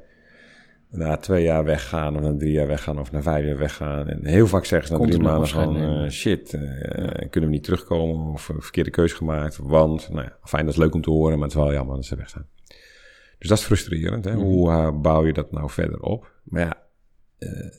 [0.93, 4.07] na twee jaar weggaan of na drie jaar weggaan of na vijf jaar weggaan.
[4.07, 6.03] En heel vaak zeggen ze na drie maanden nemen.
[6.03, 9.57] eh, shit, eh, kunnen we niet terugkomen of een verkeerde keuze gemaakt.
[9.57, 11.95] Want, nou ja, fijn, dat is leuk om te horen, maar het is wel jammer
[11.95, 12.45] dat ze weg zijn.
[13.37, 14.25] Dus dat is frustrerend.
[14.25, 14.31] Hè?
[14.31, 14.41] Mhm.
[14.41, 16.31] Hoe eh, bouw je dat nou verder op?
[16.43, 16.81] Maar ja,
[17.37, 17.69] eh,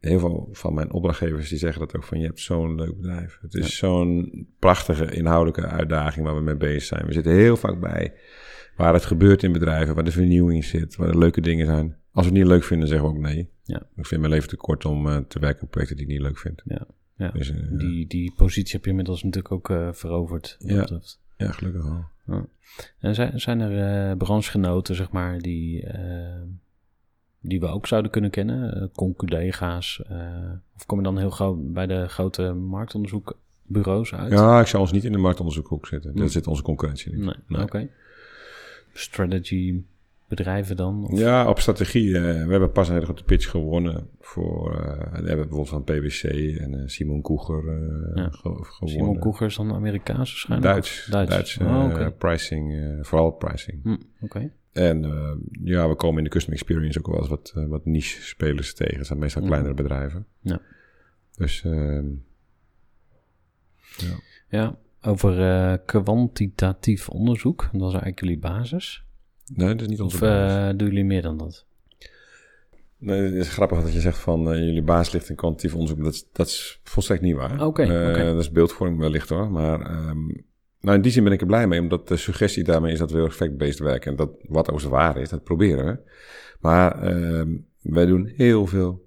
[0.00, 3.38] heel veel van mijn opdrachtgevers die zeggen dat ook van je hebt zo'n leuk bedrijf.
[3.40, 7.06] Het is zo'n prachtige inhoudelijke uitdaging waar we mee bezig zijn.
[7.06, 8.12] We zitten heel vaak bij
[8.76, 11.96] waar het gebeurt in bedrijven, waar de vernieuwing zit, waar er leuke dingen zijn.
[12.12, 13.48] Als we het niet leuk vinden, zeggen we ook nee.
[13.62, 13.82] Ja.
[13.96, 16.20] Ik vind mijn leven te kort om eh, te werken aan projecten die ik niet
[16.22, 16.62] leuk vind.
[16.64, 17.30] Ja, ja.
[17.30, 20.56] Dus, eh, Die, die positie heb je inmiddels natuurlijk ook eh, veroverd.
[20.58, 20.84] Ja.
[20.84, 22.48] dat ja, gelukkig wel.
[22.98, 25.88] En zijn, zijn er branchegenoten, zeg maar, die,
[27.40, 28.90] die we ook zouden kunnen kennen?
[28.94, 30.02] Conculega's?
[30.76, 34.32] of kom je dan heel gauw bij de grote marktonderzoekbureaus uit?
[34.32, 36.16] Ja, ik zou ons niet in de marktonderzoekhoek zitten.
[36.16, 37.24] Daar zit onze concurrentie niet.
[37.24, 37.62] Nee, Nee.
[37.62, 37.88] oké.
[38.98, 39.82] Strategy
[40.28, 41.04] bedrijven dan?
[41.04, 42.14] Of- Ja, op strategie.
[42.16, 44.08] eh, we hebben pas een hele grote pitch gewonnen.
[44.20, 46.22] Voor, eh, we hebben bijvoorbeeld van PwC
[46.60, 47.64] en eh, Simon Koeger
[48.14, 48.28] Ja.
[48.30, 48.88] ge- gewonnen.
[48.98, 50.72] Simon Koeger is dan Amerikaans waarschijnlijk?
[50.72, 51.06] Duits.
[51.10, 51.30] Duits.
[51.30, 53.82] Duits, Oh, pricing, vooral pricing.
[53.82, 54.52] Hm, oké.
[54.72, 55.02] En
[55.64, 58.96] ja, we komen in de custom experience ook wel eens wat, wat niche spelers tegen.
[58.96, 59.50] Het zijn meestal Mhm.
[59.50, 60.26] kleinere bedrijven.
[60.40, 60.60] Ja.
[61.36, 62.06] Dus ehm,
[63.96, 64.14] ja.
[64.48, 64.76] Ja,
[65.06, 67.60] over eh, kwantitatief onderzoek.
[67.62, 69.04] Dat is eigenlijk jullie basis.
[69.54, 70.72] Nee, dat is niet onze Of basis.
[70.72, 71.66] eh, doen jullie meer dan dat?
[72.98, 76.04] Nee, het is grappig dat je zegt van eh, jullie baas ligt in kwantitatief onderzoek.
[76.04, 77.66] Dat is, dat is volstrekt niet waar.
[77.66, 77.86] Oké.
[78.14, 79.50] Dat is beeldvorming wellicht hoor.
[79.50, 80.26] Maar ehm,
[80.80, 81.80] nou, in die zin ben ik er blij mee.
[81.80, 84.10] Omdat de suggestie daarmee is dat we heel effect-based werken.
[84.10, 85.98] En dat wat ook waar is, dat proberen we.
[86.60, 89.04] Maar ehm, wij doen heel veel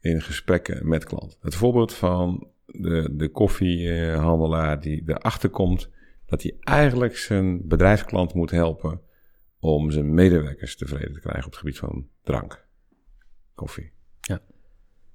[0.00, 1.38] in gesprekken met klanten.
[1.40, 5.90] Het voorbeeld van de, de koffiehandelaar die erachter komt
[6.26, 9.00] dat hij eigenlijk zijn bedrijfsklant moet helpen
[9.60, 12.66] om zijn medewerkers tevreden te krijgen op het gebied van drank,
[13.54, 13.90] koffie.
[14.20, 14.40] Ja.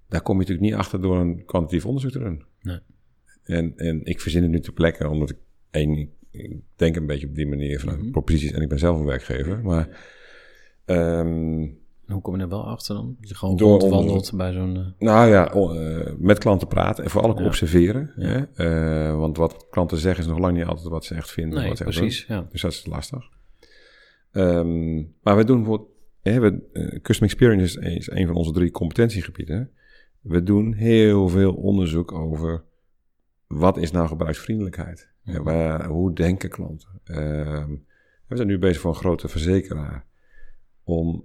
[0.07, 2.45] Daar kom je natuurlijk niet achter door een kwantitatief onderzoek te doen.
[2.61, 2.79] Nee.
[3.43, 5.37] En, en ik verzin het nu ter plekke, omdat ik
[5.71, 8.11] één, ik denk een beetje op die manier vanuit Mhm.
[8.11, 9.63] proposities en ik ben zelf een werkgever.
[9.63, 9.89] Maar
[10.85, 11.67] ehm,
[12.13, 13.15] Hoe kom je er wel achter dan?
[13.19, 14.75] Dat je gewoon Door rondwandelt bij zo'n...
[14.77, 17.45] eh, Nou ja, eh, met klanten praten en vooral ook Ja.
[17.45, 18.13] observeren.
[18.15, 18.47] Ja.
[18.53, 19.09] Hè?
[19.09, 21.59] Eh, want wat klanten zeggen is nog lang niet altijd wat ze echt vinden.
[21.59, 22.25] nee, wat ze precies.
[22.27, 22.47] Ja.
[22.51, 23.29] Dus dat is lastig.
[24.31, 25.89] Ehm, maar we doen bijvoorbeeld...
[26.21, 29.69] Hè, we, custom experience is, is een van onze drie competentiegebieden.
[30.21, 32.63] We doen heel veel onderzoek over...
[33.47, 35.11] wat is nou gebruiksvriendelijkheid?
[35.23, 36.89] Ja, waar- hoe denken klanten?
[37.03, 37.71] Ehm,
[38.27, 40.05] we zijn nu bezig voor een grote verzekeraar...
[40.83, 41.23] om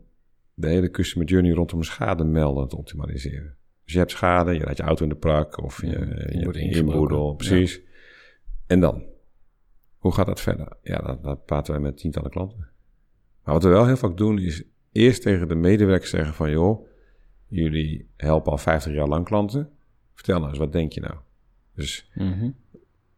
[0.61, 3.57] de hele customer journey rondom schade melden te optimaliseren.
[3.85, 6.45] Dus je hebt schade, je rijdt je auto in de prak of je, Ja, je,
[6.45, 7.81] wordt inboedel, precies.
[8.67, 9.03] En dan?
[9.99, 10.77] Hoe gaat dat verder?
[10.83, 12.59] Ja, dat, dat praten wij met tientallen klanten.
[13.45, 16.51] Maar wat we wel heel vaak doen is eerst tegen de medewerkers zeggen van...
[16.51, 16.87] joh,
[17.47, 19.71] jullie helpen al 50 jaar lang klanten.
[20.15, 21.15] Vertel nou eens, wat denk je nou?
[21.75, 22.51] Dus Mhm.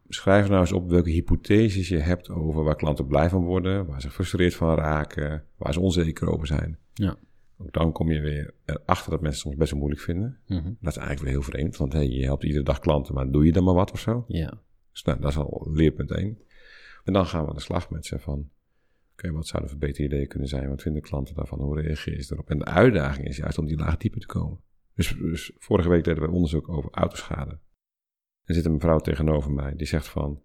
[0.08, 4.00] schrijf nou eens op welke hypotheses je hebt over waar klanten blij van worden, waar
[4.00, 6.78] ze gefrustreerd van raken, waar ze onzeker over zijn.
[6.94, 7.16] Ja.
[7.62, 10.38] Ook dan kom je weer erachter dat mensen soms best wel moeilijk vinden.
[10.46, 10.72] Mhm.
[10.80, 13.46] Dat is eigenlijk weer heel vreemd, want hey, je helpt iedere dag klanten, maar doe
[13.46, 14.24] je dan maar wat of zo?
[14.28, 14.62] Ja.
[14.92, 16.38] Dus nou, dat is al leerpunt één.
[17.04, 18.50] En dan gaan we aan de slag met ze van,
[19.12, 20.68] oké, wat zouden verbeterde ideeën kunnen zijn?
[20.68, 21.60] Wat vinden klanten daarvan?
[21.60, 22.50] Hoe reageren ze erop?
[22.50, 24.60] En de uitdaging is juist om die laag dieper te komen.
[24.94, 27.58] Dus, dus vorige week deden we onderzoek over autoschade.
[28.44, 30.42] Er zit een mevrouw tegenover mij die zegt van,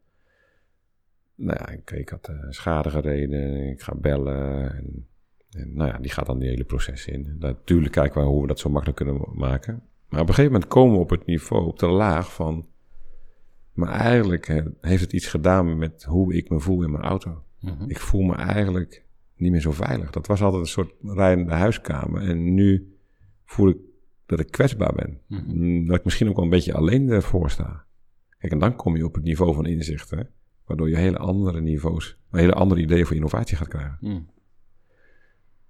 [1.36, 4.76] nou ja, ik, ik had eh, schade gereden, ik ga bellen.
[4.76, 5.08] En,
[5.56, 7.36] en nou ja, die gaat dan die hele proces in.
[7.40, 9.84] Natuurlijk kijken we hoe we dat zo makkelijk kunnen maken.
[10.10, 12.68] Maar op een gegeven moment komen we op het niveau, op de laag van,
[13.74, 17.44] maar eigenlijk heeft het iets gedaan met hoe ik me voel in mijn auto.
[17.60, 17.90] Mhm.
[17.90, 20.12] Ik voel me eigenlijk niet meer zo veilig.
[20.12, 22.22] Dat was altijd een soort rijdende huiskamer.
[22.22, 22.96] En nu
[23.46, 23.78] voel ik
[24.26, 25.20] dat ik kwetsbaar ben.
[25.28, 25.58] Mhm.
[25.58, 27.86] Mm, Dat ik misschien ook wel een beetje alleen ervoor sta.
[28.38, 30.30] Kijk, en dan kom je op het niveau van inzichten.
[30.66, 33.98] Waardoor je hele andere niveaus, hele andere ideeën voor innovatie gaat krijgen.
[34.02, 34.20] Mhm.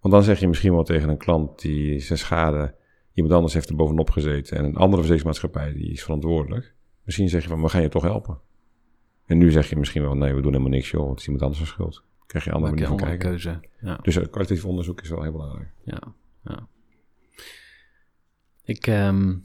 [0.06, 2.76] Want dan zeg je misschien wel tegen een klant die zijn schade,
[3.14, 6.74] iemand anders heeft er bovenop gezeten en een andere verzekeringsmaatschappij die is verantwoordelijk.
[7.04, 8.40] Misschien zeg je van, we gaan je toch helpen.
[9.26, 11.44] En nu zeg je misschien wel, nee, we doen helemaal niks joh, het is iemand
[11.44, 11.94] anders zijn schuld.
[11.94, 13.30] Dan krijg je een andere manier van kijken.
[13.30, 13.60] keuze.
[13.82, 14.00] Ja.
[14.02, 15.70] Dus kwalitatief onderzoek is wel heel belangrijk.
[15.84, 16.02] Ja,
[16.44, 16.68] ja.
[18.64, 19.36] Ik ehm,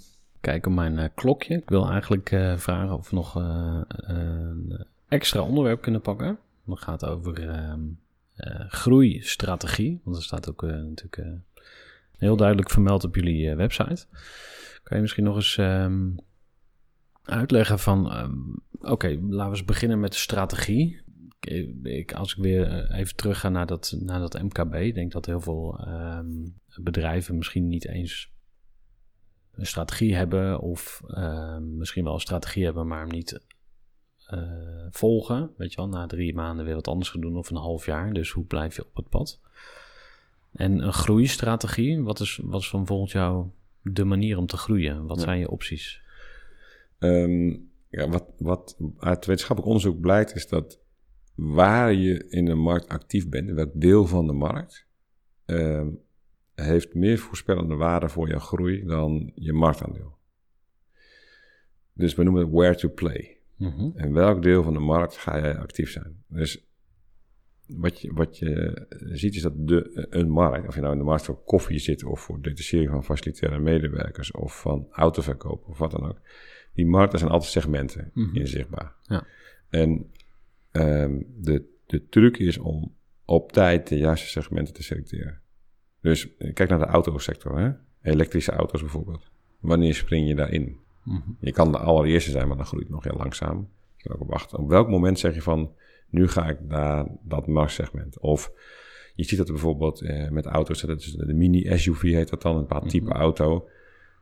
[0.40, 1.56] kijk op mijn eh, klokje.
[1.56, 6.38] Ik wil eigenlijk eh, vragen of we nog eh, een extra onderwerp kunnen pakken.
[6.64, 8.09] Dat gaat over ehm, eh,
[8.68, 10.00] groeistrategie.
[10.04, 11.32] Want er staat ook eh, natuurlijk eh,
[12.18, 14.06] heel duidelijk vermeld op jullie eh, website.
[14.82, 16.10] Kan je misschien nog eens ehm,
[17.22, 18.12] uitleggen van...
[18.12, 18.32] ehm,
[18.82, 21.02] Oké, laten we eens beginnen met de strategie.
[21.82, 25.12] Ik, als ik weer eh, even terug ga naar dat, naar dat MKB, ik denk
[25.12, 26.30] dat heel veel ehm,
[26.82, 28.32] bedrijven misschien niet eens
[29.52, 31.00] een strategie hebben, of
[31.60, 33.40] misschien wel een strategie hebben, maar hem niet
[34.30, 35.50] eh, volgen.
[35.56, 38.12] Weet je wel, na drie maanden weer wat anders gaan doen, of een half jaar.
[38.12, 39.40] Dus hoe blijf je op het pad?
[40.52, 43.46] En een groeistrategie, wat is, wat is van volgens jou
[43.82, 45.06] de manier om te groeien?
[45.06, 45.22] Wat Ja.
[45.22, 46.02] zijn je opties?
[46.98, 47.48] Ehm,
[47.88, 50.80] ja, wat, wat uit wetenschappelijk onderzoek blijkt is dat
[51.34, 54.86] waar je in de markt actief bent, welk deel van de markt,
[55.44, 55.88] ehm,
[56.54, 60.18] heeft meer voorspellende waarde voor je groei dan je marktaandeel.
[61.92, 63.39] Dus we noemen het where to play.
[63.60, 63.90] Mhm.
[63.94, 66.22] In welk deel van de markt ga jij actief zijn?
[66.28, 66.64] Dus
[67.66, 71.04] wat je, wat je ziet is dat de, een markt, of je nou in de
[71.04, 75.90] markt voor koffie zit of voor detachering van facilitaire medewerkers of van autoverkoop of wat
[75.90, 76.20] dan ook.
[76.74, 78.36] Die markten zijn altijd segmenten Mhm.
[78.36, 78.94] in zichtbaar.
[79.02, 79.26] Ja.
[79.68, 80.10] En
[80.70, 82.94] ehm, de, de truc is om
[83.24, 85.40] op tijd de juiste segmenten te selecteren.
[86.00, 87.70] Dus eh, kijk naar de autosector, hè?
[88.02, 89.30] elektrische auto's bijvoorbeeld.
[89.60, 90.76] Wanneer spring je daarin?
[91.02, 91.18] Mhm.
[91.38, 93.68] Je kan de allereerste zijn, maar dan groeit het nog heel langzaam.
[93.96, 94.58] Je kan ook op wachten.
[94.58, 95.72] Op welk moment zeg je van,
[96.08, 98.18] nu ga ik naar dat marktsegment?
[98.18, 98.52] Of
[99.14, 102.54] je ziet dat er bijvoorbeeld eh, met auto's, dat is de mini-SUV heet dat dan,
[102.54, 103.68] een bepaald type auto.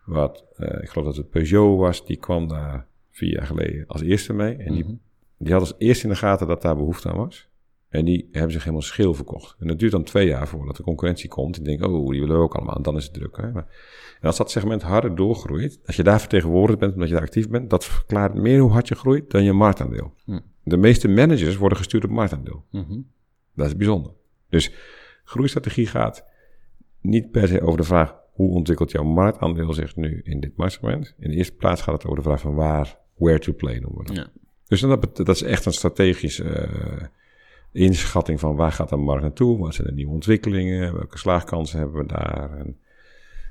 [0.04, 4.02] Wat, eh, ik geloof dat het Peugeot was, die kwam daar vier jaar geleden als
[4.02, 4.56] eerste mee.
[4.56, 4.92] En die, Mhm.
[5.36, 7.47] die had als eerste in de gaten dat daar behoefte aan was.
[7.88, 9.56] En die hebben zich helemaal schil verkocht.
[9.58, 11.56] En dat duurt dan twee jaar voordat de concurrentie komt.
[11.56, 12.76] En denken, oh, die willen we ook allemaal.
[12.76, 13.36] En dan is het druk.
[13.36, 13.52] Hè?
[13.52, 13.66] Maar,
[14.20, 17.48] en als dat segment harder doorgroeit, als je daar vertegenwoordigd bent omdat je daar actief
[17.48, 20.14] bent, dat verklaart meer hoe hard je groeit dan je marktaandeel.
[20.24, 20.40] Hm.
[20.62, 22.64] De meeste managers worden gestuurd op marktaandeel.
[22.70, 23.00] Mhm.
[23.54, 24.12] Dat is bijzonder.
[24.48, 24.72] Dus
[25.24, 26.24] groeistrategie gaat
[27.00, 31.14] niet per se over de vraag hoe ontwikkelt jouw marktaandeel zich nu in dit marktsegment?
[31.18, 33.98] In de eerste plaats gaat het over de vraag van waar, where to play noemen
[33.98, 34.16] we dat.
[34.16, 34.30] Ja.
[34.66, 37.06] Dus dat, dat is echt een strategische eh,
[37.72, 39.58] inschatting van waar gaat de markt naartoe?
[39.58, 40.94] Wat zijn de nieuwe ontwikkelingen?
[40.94, 42.56] Welke slaagkansen hebben we daar?
[42.58, 42.76] En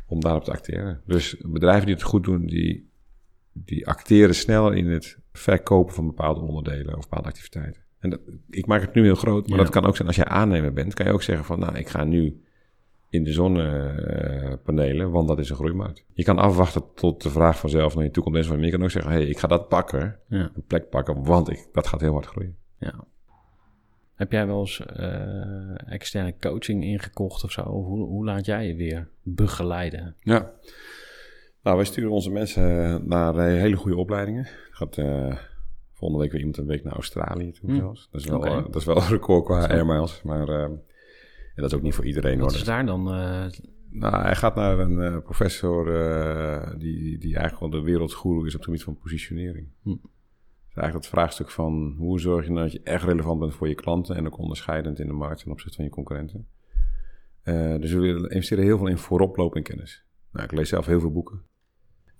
[0.07, 1.01] om daarop te acteren.
[1.05, 2.89] Dus bedrijven die het goed doen, die,
[3.53, 7.81] die acteren sneller in het verkopen van bepaalde onderdelen of bepaalde activiteiten.
[7.99, 9.63] En dat, ik maak het nu heel groot, maar Ja.
[9.63, 10.93] dat kan ook zijn als jij aannemer bent.
[10.93, 12.41] Kan je ook zeggen van, nou, ik ga nu
[13.09, 16.05] in de zonnepanelen, want dat is een groeimarkt.
[16.13, 18.47] Je kan afwachten tot de vraag vanzelf naar je toekomst is.
[18.47, 20.51] Maar je kan ook zeggen, hey, ik ga dat pakken, Ja.
[20.55, 22.55] een plek pakken, want ik, dat gaat heel hard groeien.
[22.79, 23.03] Ja.
[24.17, 27.63] Heb jij wel eens eh, externe coaching ingekocht of zo?
[27.63, 30.15] Hoe, hoe laat jij je weer begeleiden?
[30.19, 30.51] Ja.
[31.63, 34.47] Nou, wij sturen onze mensen naar eh, hele goede opleidingen.
[34.71, 35.37] Gaat eh,
[35.93, 37.75] volgende week weer iemand een week naar Australië toe Hm.
[37.75, 38.07] zelfs.
[38.11, 40.21] Dat is wel, eh, dat is wel een record qua air miles.
[40.23, 40.81] Maar eh, en
[41.63, 42.59] dat is ook niet voor iedereen Wat hoor.
[42.59, 43.11] is daar dan?
[43.13, 43.45] eh,
[43.89, 48.51] Nou, hij gaat naar een eh, professor eh, die, die eigenlijk wel de wereldgoeroe is
[48.53, 49.67] op het gebied van positionering.
[49.83, 49.95] Hm.
[50.77, 53.75] Eigenlijk het vraagstuk van hoe zorg je nou dat je echt relevant bent voor je
[53.75, 56.47] klanten en ook onderscheidend in de markt ten opzichte van je concurrenten.
[57.41, 60.05] Eh, dus we willen investeren heel veel in vooroploop in kennis.
[60.31, 61.41] Nou, ik lees zelf heel veel boeken.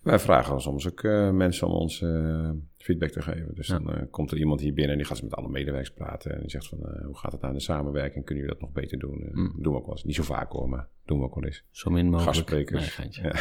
[0.02, 3.56] Wij vragen soms ook eh, mensen om ons eh, feedback te geven.
[3.56, 3.80] Dus Ja.
[3.80, 6.34] dan komt er iemand hier binnen en die gaat met alle medewerkers praten.
[6.34, 8.26] En die zegt van, hoe gaat het nou in de samenwerking?
[8.26, 9.30] Kunnen jullie dat nog beter doen?
[9.32, 9.54] Mm.
[9.62, 10.04] Doen we ook wel eens.
[10.04, 11.64] Niet zo vaak hoor, maar doen we ook wel eens.
[11.72, 12.36] zo min mogelijk.
[12.36, 12.98] Gastsprekers.
[12.98, 13.08] Nee.
[13.12, 13.32] Ja.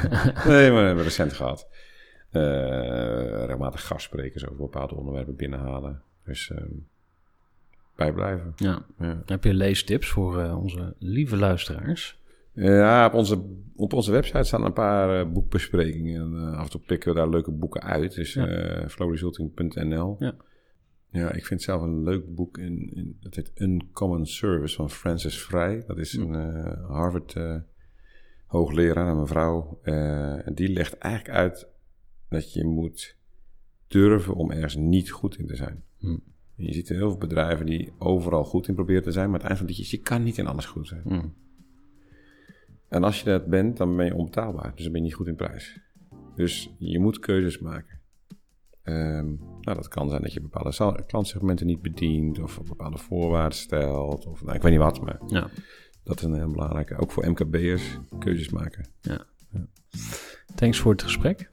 [0.52, 1.68] nee, maar we hebben recent gehad.
[2.36, 6.02] Eh, regelmatig gastsprekers over bepaalde onderwerpen binnenhalen.
[6.24, 6.68] Dus ehm
[7.96, 8.52] bijblijven.
[8.56, 8.84] Ja.
[8.98, 9.22] Ja.
[9.26, 12.20] Heb je leestips voor eh, onze lieve luisteraars?
[12.52, 13.44] Ja, op onze,
[13.76, 16.20] op onze website staan een paar eh, boekbesprekingen.
[16.20, 18.14] En, af en toe pikken we daar leuke boeken uit.
[18.14, 18.88] Dus Ja.
[18.88, 20.16] flowresulting.nl.
[20.18, 20.34] Ja.
[21.10, 22.58] Ja, ik vind zelf een leuk boek.
[22.58, 25.84] In, in, dat heet Uncommon Service van Francis Vrij.
[25.86, 26.34] Dat is een
[26.88, 27.36] Harvard
[28.46, 29.78] hoogleraar, een mevrouw.
[29.82, 31.68] En die legt eigenlijk uit
[32.28, 33.16] dat je moet
[33.86, 35.82] durven om ergens niet goed in te zijn.
[35.98, 36.16] Hm.
[36.54, 39.26] Je ziet heel veel bedrijven die overal goed in proberen te zijn.
[39.30, 41.02] Maar het eind van dit is, je kan niet in alles goed zijn.
[41.04, 41.26] Hm.
[42.88, 44.72] En als je dat bent, dan ben je onbetaalbaar.
[44.74, 45.80] Dus dan ben je niet goed in prijs.
[46.34, 48.00] Dus je moet keuzes maken.
[48.82, 49.26] Ehm,
[49.60, 52.38] nou, dat kan zijn dat je bepaalde klantsegmenten niet bedient...
[52.38, 54.26] of bepaalde voorwaarden stelt.
[54.26, 55.50] Of nou, ik weet niet wat, maar Ja.
[56.04, 56.96] dat is een heel belangrijke.
[56.96, 58.86] Ook voor MKB'ers, keuzes maken.
[60.54, 61.50] Thanks voor het gesprek.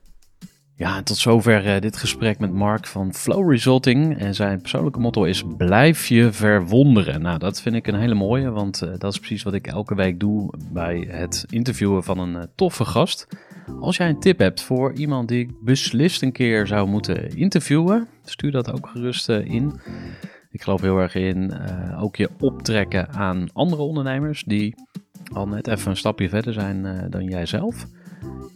[0.83, 4.17] Ja, tot zover eh, dit gesprek met Mark van Flow Resulting.
[4.17, 7.21] En zijn persoonlijke motto is: blijf je verwonderen.
[7.21, 9.95] Nou, dat vind ik een hele mooie, want eh, dat is precies wat ik elke
[9.95, 13.27] week doe bij het interviewen van een eh, toffe gast.
[13.79, 18.07] Als jij een tip hebt voor iemand die ik beslist een keer zou moeten interviewen,
[18.23, 19.79] stuur dat ook gerust in.
[20.51, 21.53] Ik geloof heel erg in
[21.99, 24.75] ook je optrekken aan andere ondernemers die
[25.33, 27.87] al net even een stapje verder zijn dan jij zelf.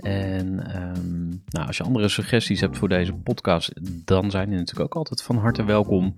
[0.07, 3.71] En ehm, nou, als je andere suggesties hebt voor deze podcast,
[4.05, 6.13] dan zijn die natuurlijk ook altijd van harte welkom.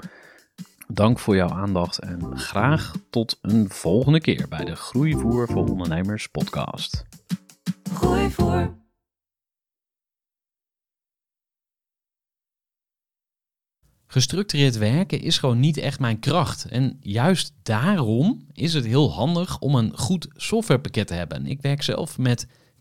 [0.88, 6.28] Dank voor jouw aandacht en graag tot een volgende keer bij de Groeivoer voor Ondernemers
[6.28, 7.06] podcast.
[7.94, 8.78] Gooi voor.
[14.08, 16.66] Gestructureerd werken is gewoon niet echt mijn kracht.
[16.66, 21.46] En juist daarom is het heel handig om een goed softwarepakket te hebben.
[21.46, 22.48] Ik werk zelf met